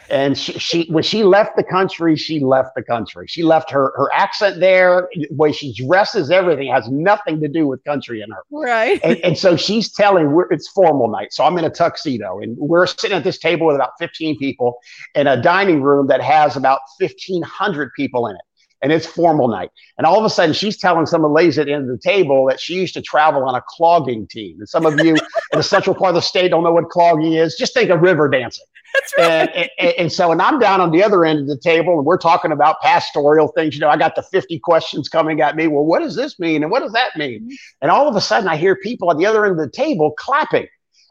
[0.10, 3.28] And she, she, when she left the country, she left the country.
[3.28, 7.68] She left her her accent there, the way she dresses, everything has nothing to do
[7.68, 8.44] with country in her.
[8.52, 9.00] Right.
[9.04, 11.34] And, and so she's telling we're it's formal night.
[11.34, 14.78] So I'm in a tuxedo and we're sitting at this table with about 15 people
[15.16, 18.42] in a dining room that has about 1,500 people in it
[18.82, 19.72] and it's formal night.
[19.98, 21.90] And all of a sudden, she's telling some of the ladies at the end of
[21.90, 24.60] the table that she used to travel on a clogging team.
[24.60, 25.18] And some of you in
[25.54, 27.56] the central part of the state don't know what clogging is.
[27.56, 28.66] Just think of river dancing.
[28.94, 29.28] That's right.
[29.28, 32.06] And, and, and, so, and I'm down on the other end of the table, and
[32.06, 33.76] we're talking about pastoral things.
[33.76, 35.68] You know, I got the 50 questions coming at me.
[35.68, 36.64] Well, what does this mean?
[36.64, 37.42] And what does that mean?
[37.42, 37.56] Mm-hmm.
[37.82, 40.12] And all of a sudden, I hear people at the other end of the table
[40.18, 40.68] clapping.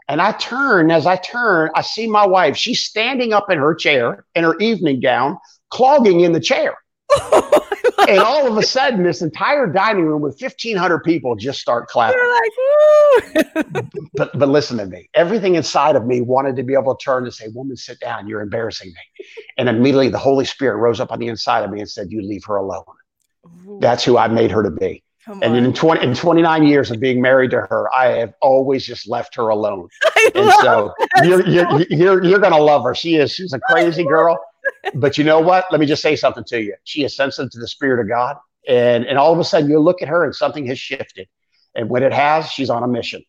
[0.09, 2.57] And I turn, as I turn, I see my wife.
[2.57, 5.39] She's standing up in her chair in her evening gown,
[5.71, 6.77] clogging in the chair.
[8.09, 12.19] And all of a sudden, this entire dining room with 1,500 people just start clapping.
[13.55, 15.09] Like, but, but listen to me.
[15.15, 18.29] Everything inside of me wanted to be able to turn and say, Woman, sit down.
[18.29, 19.27] You're embarrassing me.
[19.59, 22.23] And immediately the Holy Spirit rose up on the inside of me and said, You
[22.23, 22.85] leave her alone.
[23.81, 25.03] That's who I made her to be.
[25.25, 25.65] Come and on.
[25.65, 29.35] in 20 in 29 years of being married to her, I have always just left
[29.35, 29.89] her alone.
[30.05, 30.93] I and so
[31.25, 32.95] you're, you're, you're, you're going to love her.
[32.95, 34.39] She is, she's a crazy girl
[34.95, 35.67] but you know what?
[35.71, 36.75] Let me just say something to you.
[36.85, 38.37] She is sensitive to the Spirit of God.
[38.69, 41.29] And, and all of a sudden, you look at her and something has shifted.
[41.75, 43.23] And when it has, she's on a mission.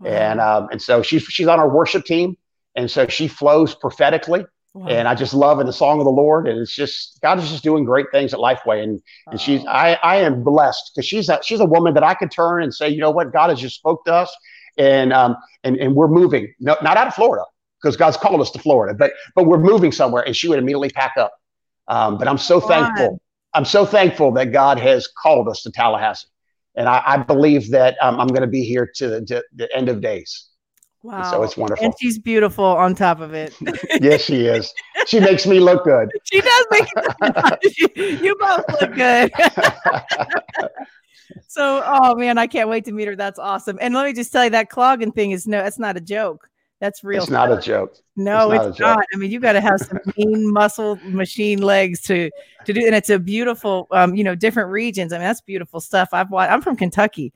[0.00, 0.10] Wow.
[0.10, 2.36] And, um, and so she's, she's on our worship team.
[2.74, 4.44] And so she flows prophetically.
[4.74, 4.88] Wow.
[4.88, 6.48] And I just love in the song of the Lord.
[6.48, 8.82] And it's just, God is just doing great things at Lifeway.
[8.82, 12.14] And, and she's, I, I am blessed because she's a, she's a woman that I
[12.14, 13.32] could turn and say, you know what?
[13.32, 14.34] God has just spoke to us
[14.78, 17.44] and, um, and, and we're moving, no, not out of Florida
[17.82, 20.90] because God's called us to Florida, but but we're moving somewhere, and she would immediately
[20.90, 21.32] pack up.
[21.88, 23.20] Um, but I'm so thankful.
[23.54, 26.28] I'm so thankful that God has called us to Tallahassee,
[26.76, 29.76] and I, I believe that um, I'm going to be here to the, to the
[29.76, 30.48] end of days.
[31.02, 31.16] Wow!
[31.16, 33.54] And so it's wonderful, and she's beautiful on top of it.
[34.00, 34.72] yes, she is.
[35.06, 36.08] She makes me look good.
[36.32, 36.86] She does make
[38.22, 39.32] you both look good.
[41.48, 43.16] so, oh man, I can't wait to meet her.
[43.16, 43.78] That's awesome.
[43.80, 46.48] And let me just tell you, that clogging thing is no, that's not a joke.
[46.82, 47.22] That's real.
[47.22, 47.96] It's not a joke.
[48.16, 48.70] No, it's, not.
[48.70, 49.04] It's not.
[49.14, 52.28] I mean, you got to have some mean muscle machine legs to
[52.64, 55.12] to do, and it's a beautiful, um, you know, different regions.
[55.12, 56.08] I mean, that's beautiful stuff.
[56.12, 56.50] I've watched.
[56.50, 57.32] I'm from Kentucky,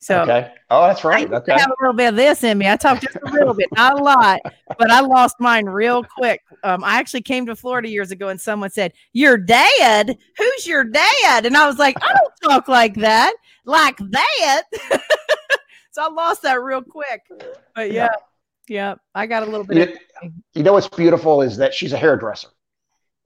[0.00, 0.52] so okay.
[0.70, 1.32] Oh, that's right.
[1.32, 1.52] Okay.
[1.52, 2.68] I have a little bit of this in me.
[2.68, 4.40] I talk just a little bit, not a lot,
[4.76, 6.42] but I lost mine real quick.
[6.64, 10.18] Um, I actually came to Florida years ago, and someone said, "Your dad?
[10.36, 13.32] Who's your dad?" And I was like, "I don't talk like that,
[13.64, 14.64] like that."
[15.92, 17.22] so I lost that real quick.
[17.76, 18.08] But yeah.
[18.10, 18.14] yeah.
[18.68, 19.98] Yeah, I got a little bit.
[20.22, 22.48] You, you know what's beautiful is that she's a hairdresser,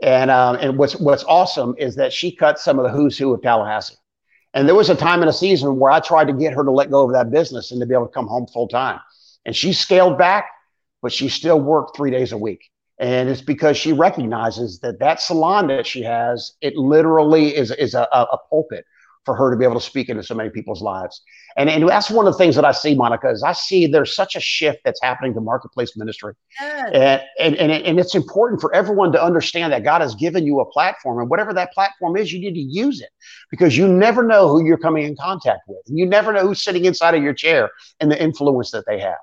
[0.03, 3.33] and um, and what's what's awesome is that she cut some of the who's who
[3.35, 3.97] of Tallahassee.
[4.55, 6.71] And there was a time in a season where I tried to get her to
[6.71, 9.01] let go of that business and to be able to come home full time.
[9.47, 10.47] And she scaled back,
[11.01, 12.71] but she still worked three days a week.
[12.99, 17.95] And it's because she recognizes that that salon that she has, it literally is, is
[17.95, 18.85] a, a pulpit
[19.25, 21.23] for her to be able to speak into so many people's lives.
[21.57, 24.17] And, and that's one of the things that I see, Monica, is I see there's
[24.17, 26.35] such a shift that's happening to marketplace ministry.
[26.61, 26.91] Yes.
[27.39, 30.61] And, and, and, and it's important for everyone to understand that God has given you
[30.61, 31.21] a platform.
[31.21, 33.11] And whatever that platform is, you need to use it
[33.51, 35.83] because you never know who you're coming in contact with.
[35.87, 37.71] And You never know who's sitting inside of your chair
[38.01, 39.19] and the influence that they have.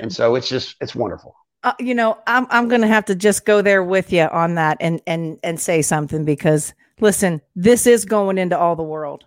[0.00, 1.34] And so it's just, it's wonderful.
[1.62, 4.54] Uh, you know, I'm I'm going to have to just go there with you on
[4.54, 9.26] that and and and say something because listen, this is going into all the world.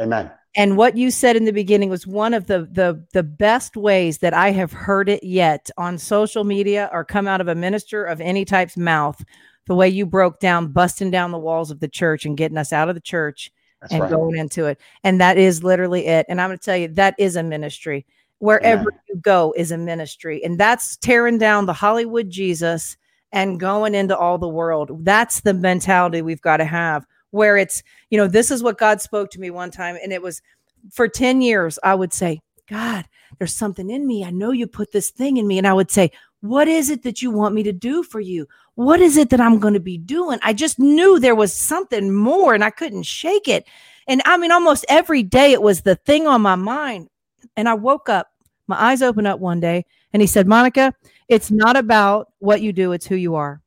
[0.00, 0.30] Amen.
[0.56, 4.18] And what you said in the beginning was one of the the the best ways
[4.18, 8.04] that I have heard it yet on social media or come out of a minister
[8.04, 9.22] of any type's mouth.
[9.66, 12.72] The way you broke down, busting down the walls of the church and getting us
[12.72, 14.10] out of the church That's and right.
[14.10, 16.26] going into it, and that is literally it.
[16.28, 18.04] And I'm going to tell you that is a ministry.
[18.38, 19.00] Wherever Amen.
[19.08, 22.96] you go is a ministry, and that's tearing down the Hollywood Jesus
[23.30, 25.04] and going into all the world.
[25.04, 29.00] That's the mentality we've got to have where it's, you know, this is what God
[29.00, 29.96] spoke to me one time.
[30.02, 30.42] And it was
[30.90, 33.06] for 10 years, I would say, God,
[33.38, 34.24] there's something in me.
[34.24, 35.58] I know you put this thing in me.
[35.58, 38.46] And I would say, What is it that you want me to do for you?
[38.76, 40.38] What is it that I'm going to be doing?
[40.42, 43.66] I just knew there was something more and I couldn't shake it.
[44.06, 47.08] And I mean, almost every day it was the thing on my mind.
[47.56, 48.30] And I woke up,
[48.68, 50.94] my eyes opened up one day, and he said, Monica,
[51.28, 53.60] it's not about what you do, it's who you are.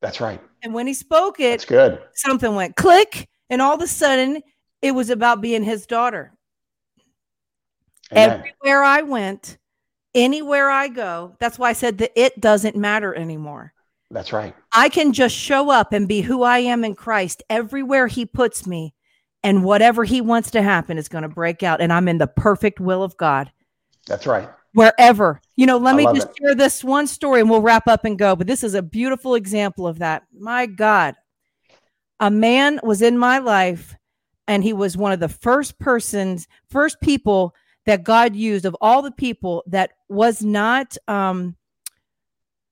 [0.00, 0.40] That's right.
[0.62, 2.00] And when he spoke it, That's good.
[2.14, 4.42] something went click, and all of a sudden
[4.82, 6.32] it was about being his daughter.
[8.12, 8.42] Amen.
[8.62, 9.58] Everywhere I went,
[10.14, 13.72] anywhere I go, that's why I said that it doesn't matter anymore.
[14.10, 14.54] That's right.
[14.72, 18.66] I can just show up and be who I am in Christ everywhere he puts
[18.66, 18.94] me,
[19.42, 22.26] and whatever he wants to happen is going to break out, and I'm in the
[22.26, 23.52] perfect will of God.
[24.06, 24.48] That's right
[24.78, 25.40] wherever.
[25.58, 26.36] You know, let I me just it.
[26.40, 28.36] share this one story and we'll wrap up and go.
[28.36, 30.22] But this is a beautiful example of that.
[30.32, 31.16] My God,
[32.20, 33.96] a man was in my life
[34.46, 37.56] and he was one of the first persons, first people
[37.86, 41.56] that God used of all the people that was not um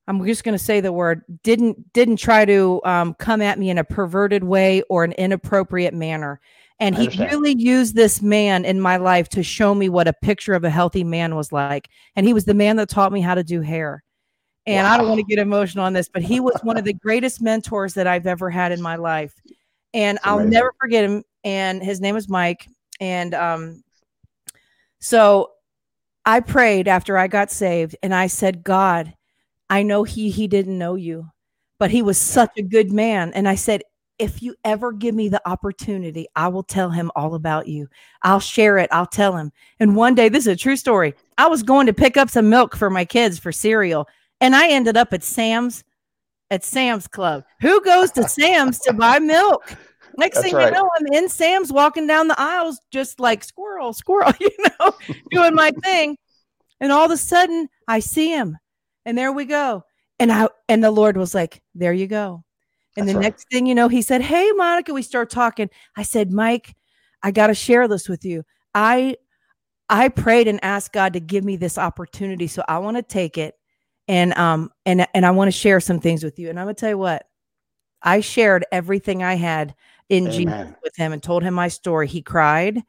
[0.07, 3.71] I'm just going to say the word didn't didn't try to um, come at me
[3.71, 6.41] in a perverted way or an inappropriate manner.
[6.79, 10.53] And he really used this man in my life to show me what a picture
[10.53, 11.89] of a healthy man was like.
[12.17, 14.03] And he was the man that taught me how to do hair.
[14.67, 14.93] And wow.
[14.93, 17.41] I don't want to get emotional on this, but he was one of the greatest
[17.41, 19.33] mentors that I've ever had in my life.
[19.95, 21.23] And I'll never forget him.
[21.45, 22.69] And his name was Mike.
[23.01, 23.83] And um,
[24.99, 25.53] so
[26.27, 29.15] I prayed after I got saved and I said, God,
[29.71, 31.31] I know he he didn't know you,
[31.79, 33.33] but he was such a good man.
[33.33, 33.83] And I said,
[34.19, 37.89] if you ever give me the opportunity, I will tell him all about you.
[38.23, 38.89] I'll share it.
[38.93, 39.53] I'll tell him.
[39.79, 41.15] And one day, this is a true story.
[41.39, 44.09] I was going to pick up some milk for my kids for cereal,
[44.41, 45.85] and I ended up at Sam's
[46.51, 47.45] at Sam's Club.
[47.61, 49.77] Who goes to Sam's to buy milk?
[50.19, 50.67] Next That's thing right.
[50.67, 54.51] you know, I'm in Sam's walking down the aisles, just like squirrel, squirrel, you
[54.81, 54.95] know,
[55.31, 56.17] doing my thing.
[56.81, 58.57] And all of a sudden, I see him,
[59.05, 59.85] and there we go.
[60.19, 62.46] And I and the Lord was like, "There you go."
[62.97, 63.25] And That's the right.
[63.25, 65.71] next thing you know, he said, Hey, Monica, we start talking.
[65.97, 66.75] I said, Mike,
[67.23, 68.45] I got to share this with you.
[68.75, 69.17] I
[69.89, 72.47] I prayed and asked God to give me this opportunity.
[72.47, 73.55] So I want to take it
[74.09, 76.51] and um and and I want to share some things with you.
[76.51, 77.27] And I'm gonna tell you what,
[78.03, 79.75] I shared everything I had
[80.09, 80.37] in Amen.
[80.37, 82.07] Jesus with him and told him my story.
[82.07, 82.83] He cried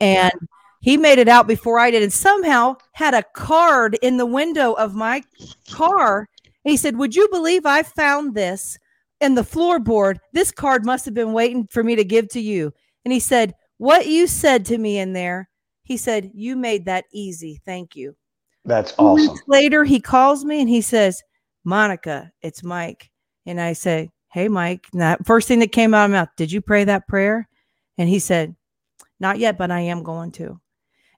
[0.00, 0.32] and
[0.80, 4.74] he made it out before I did, and somehow had a card in the window
[4.74, 5.22] of my
[5.70, 6.28] car.
[6.62, 8.78] he said, Would you believe I found this
[9.20, 12.72] and the floorboard, this card must have been waiting for me to give to you.
[13.04, 15.48] And he said, What you said to me in there,
[15.82, 17.60] he said, You made that easy.
[17.64, 18.16] Thank you.
[18.64, 19.36] That's awesome.
[19.46, 21.22] later, he calls me and he says,
[21.64, 23.10] Monica, it's Mike.
[23.46, 24.86] And I say, Hey, Mike.
[24.92, 27.48] And that first thing that came out of my mouth, did you pray that prayer?
[27.98, 28.56] And he said,
[29.20, 30.60] Not yet, but I am going to.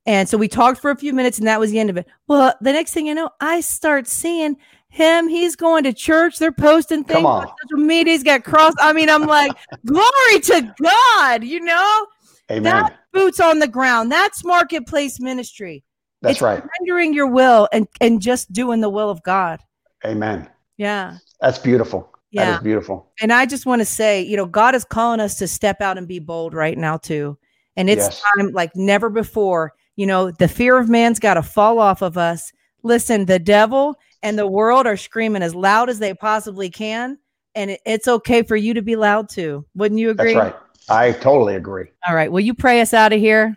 [0.06, 2.06] And so we talked for a few minutes and that was the end of it.
[2.28, 4.56] Well, the next thing you know, I start seeing
[4.96, 5.28] him.
[5.28, 6.38] He's going to church.
[6.38, 8.14] They're posting things on social media.
[8.14, 8.74] He's got cross.
[8.80, 9.52] I mean, I'm like,
[9.86, 12.06] glory to God, you know?
[12.50, 12.62] Amen.
[12.62, 14.10] That's boots on the ground.
[14.10, 15.84] That's marketplace ministry.
[16.22, 16.62] That's it's right.
[16.80, 19.60] Rendering your will and, and just doing the will of God.
[20.04, 20.48] Amen.
[20.78, 21.18] Yeah.
[21.40, 22.10] That's beautiful.
[22.30, 22.52] Yeah.
[22.52, 23.12] That is beautiful.
[23.20, 25.98] And I just want to say, you know, God is calling us to step out
[25.98, 27.36] and be bold right now, too.
[27.76, 28.22] And it's yes.
[28.36, 29.74] time like never before.
[29.96, 32.52] You know, the fear of man's got to fall off of us.
[32.82, 37.18] Listen, the devil and the world are screaming as loud as they possibly can.
[37.54, 39.64] And it's okay for you to be loud too.
[39.74, 40.34] Wouldn't you agree?
[40.34, 40.62] That's right.
[40.88, 41.86] I totally agree.
[42.06, 42.30] All right.
[42.30, 43.56] Will you pray us out of here?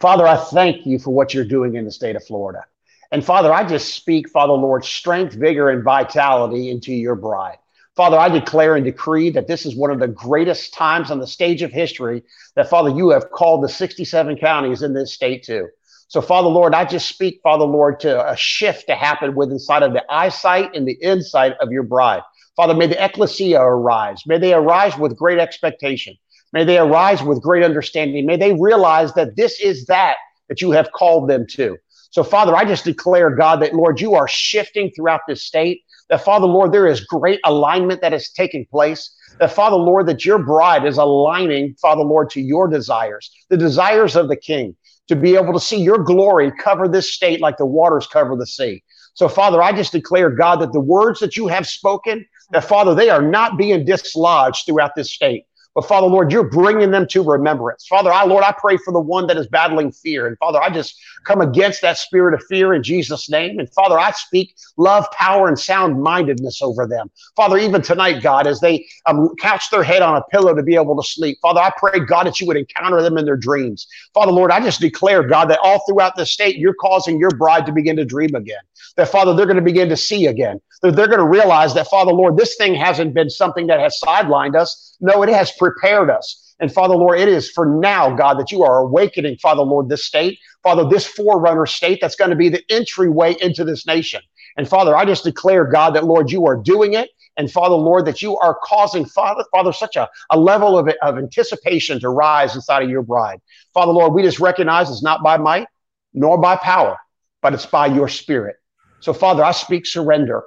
[0.00, 2.64] Father, I thank you for what you're doing in the state of Florida.
[3.12, 7.58] And Father, I just speak, Father Lord, strength, vigor, and vitality into your bride.
[7.96, 11.26] Father, I declare and decree that this is one of the greatest times on the
[11.26, 12.22] stage of history
[12.54, 15.68] that, Father, you have called the 67 counties in this state to.
[16.10, 19.84] So, Father, Lord, I just speak, Father, Lord, to a shift to happen within inside
[19.84, 22.22] of the eyesight and the insight of your bride.
[22.56, 24.24] Father, may the ecclesia arise.
[24.26, 26.16] May they arise with great expectation.
[26.52, 28.26] May they arise with great understanding.
[28.26, 30.16] May they realize that this is that
[30.48, 31.76] that you have called them to.
[32.10, 35.82] So, Father, I just declare, God, that, Lord, you are shifting throughout this state.
[36.08, 39.14] That, Father, Lord, there is great alignment that is taking place.
[39.38, 44.16] That, Father, Lord, that your bride is aligning, Father, Lord, to your desires, the desires
[44.16, 44.74] of the King,
[45.10, 48.46] to be able to see your glory cover this state like the waters cover the
[48.46, 48.80] sea.
[49.14, 52.94] So, Father, I just declare, God, that the words that you have spoken, that, Father,
[52.94, 55.46] they are not being dislodged throughout this state.
[55.74, 57.86] But Father, Lord, you're bringing them to remembrance.
[57.86, 60.26] Father, I, Lord, I pray for the one that is battling fear.
[60.26, 63.60] And Father, I just come against that spirit of fear in Jesus' name.
[63.60, 67.08] And Father, I speak love, power, and sound mindedness over them.
[67.36, 70.74] Father, even tonight, God, as they um, couch their head on a pillow to be
[70.74, 73.86] able to sleep, Father, I pray, God, that you would encounter them in their dreams.
[74.12, 77.64] Father, Lord, I just declare, God, that all throughout the state, you're causing your bride
[77.66, 78.62] to begin to dream again.
[78.96, 80.60] That, Father, they're going to begin to see again.
[80.82, 84.00] That they're going to realize that, Father, Lord, this thing hasn't been something that has
[84.02, 86.56] sidelined us no, it has prepared us.
[86.58, 90.06] And Father, Lord, it is for now, God, that you are awakening, Father, Lord, this
[90.06, 94.22] state, Father, this forerunner state that's going to be the entryway into this nation.
[94.56, 97.10] And Father, I just declare, God, that, Lord, you are doing it.
[97.36, 101.18] And Father, Lord, that you are causing, Father, Father, such a, a level of, of
[101.18, 103.40] anticipation to rise inside of your bride.
[103.74, 105.68] Father, Lord, we just recognize it's not by might
[106.14, 106.96] nor by power,
[107.42, 108.56] but it's by your spirit.
[109.00, 110.42] So, Father, I speak surrender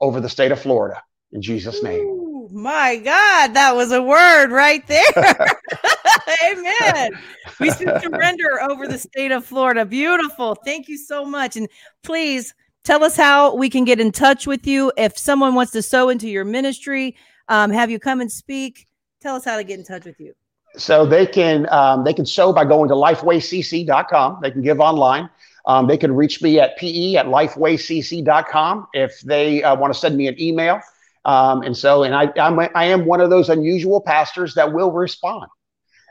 [0.00, 1.02] over the state of Florida
[1.32, 5.04] in Jesus' name my God, that was a word right there.
[6.50, 7.12] Amen.
[7.60, 9.84] We should surrender over the state of Florida.
[9.84, 10.54] Beautiful.
[10.54, 11.56] Thank you so much.
[11.56, 11.68] And
[12.02, 14.92] please tell us how we can get in touch with you.
[14.96, 17.16] If someone wants to sow into your ministry,
[17.48, 18.86] um, have you come and speak,
[19.20, 20.34] tell us how to get in touch with you.
[20.76, 24.38] So they can um, they can sow by going to lifewaycc.com.
[24.42, 25.30] They can give online.
[25.66, 30.16] Um, they can reach me at pe at lifewaycc.com if they uh, want to send
[30.16, 30.80] me an email.
[31.28, 34.90] Um, and so, and I, I'm, I am one of those unusual pastors that will
[34.90, 35.46] respond.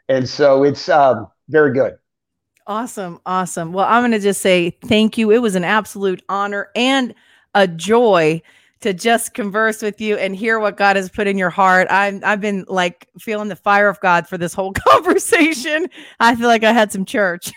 [0.07, 1.97] And so it's um, very good.
[2.68, 3.20] Awesome.
[3.26, 3.74] Awesome.
[3.74, 5.32] Well, I'm going to just say thank you.
[5.32, 7.15] It was an absolute honor and
[7.55, 8.43] a joy
[8.82, 11.88] to just converse with you and hear what God has put in your heart.
[11.89, 15.88] I've, I've been like feeling the fire of God for this whole conversation.
[16.20, 17.51] I feel like I had some church.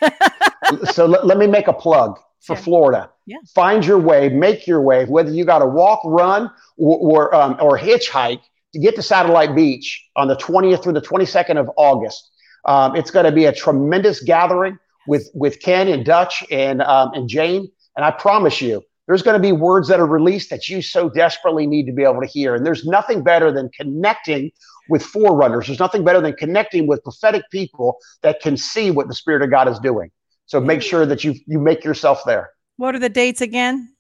[0.93, 2.63] so let, let me make a plug for yeah.
[2.63, 3.11] Florida.
[3.27, 3.37] Yeah.
[3.55, 6.51] Find your way, make your way, whether you got to walk, run,
[6.81, 8.41] or or, um, or hitchhike
[8.73, 12.31] to get to Satellite Beach on the 20th through the 22nd of August.
[12.65, 17.13] Um, it's going to be a tremendous gathering with with Ken and Dutch and um,
[17.15, 17.71] and Jane.
[17.97, 21.09] And I promise you, there's going to be words that are released that you so
[21.09, 22.55] desperately need to be able to hear.
[22.55, 24.53] And there's nothing better than connecting
[24.89, 25.67] with forerunners.
[25.67, 29.51] There's nothing better than connecting with prophetic people that can see what the Spirit of
[29.51, 30.11] God is doing.
[30.47, 32.51] So make sure that you you make yourself there.
[32.77, 33.95] What are the dates again?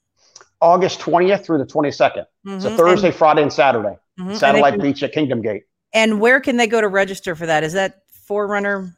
[0.61, 2.27] August 20th through the 22nd.
[2.47, 2.61] Mm-hmm.
[2.61, 3.97] So Thursday, and, Friday, and Saturday.
[4.19, 4.35] Mm-hmm.
[4.35, 5.65] Satellite and Beach at Kingdom Gate.
[5.93, 7.65] And where can they go to register for that?
[7.65, 8.97] Is that Forerunner?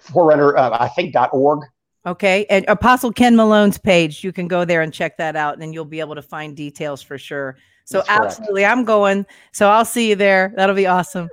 [0.00, 1.64] Forerunner, uh, I think, dot .org.
[2.04, 2.46] Okay.
[2.50, 5.84] And Apostle Ken Malone's page, you can go there and check that out, and you'll
[5.84, 7.56] be able to find details for sure.
[7.84, 8.76] So, That's absolutely, correct.
[8.78, 9.26] I'm going.
[9.52, 10.52] So, I'll see you there.
[10.56, 11.28] That'll be awesome.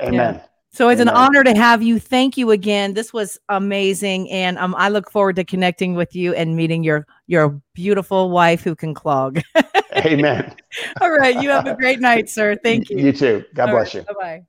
[0.00, 0.34] Amen.
[0.34, 0.42] Yeah.
[0.74, 1.14] So it's Amen.
[1.14, 1.98] an honor to have you.
[1.98, 2.94] Thank you again.
[2.94, 7.06] This was amazing, and um, I look forward to connecting with you and meeting your
[7.26, 9.42] your beautiful wife who can clog.
[9.96, 10.54] Amen.
[11.00, 11.36] All right.
[11.36, 12.56] You have a great night, sir.
[12.56, 12.98] Thank you.
[12.98, 13.44] You too.
[13.54, 14.06] God All bless right.
[14.08, 14.14] you.
[14.14, 14.42] Bye bye.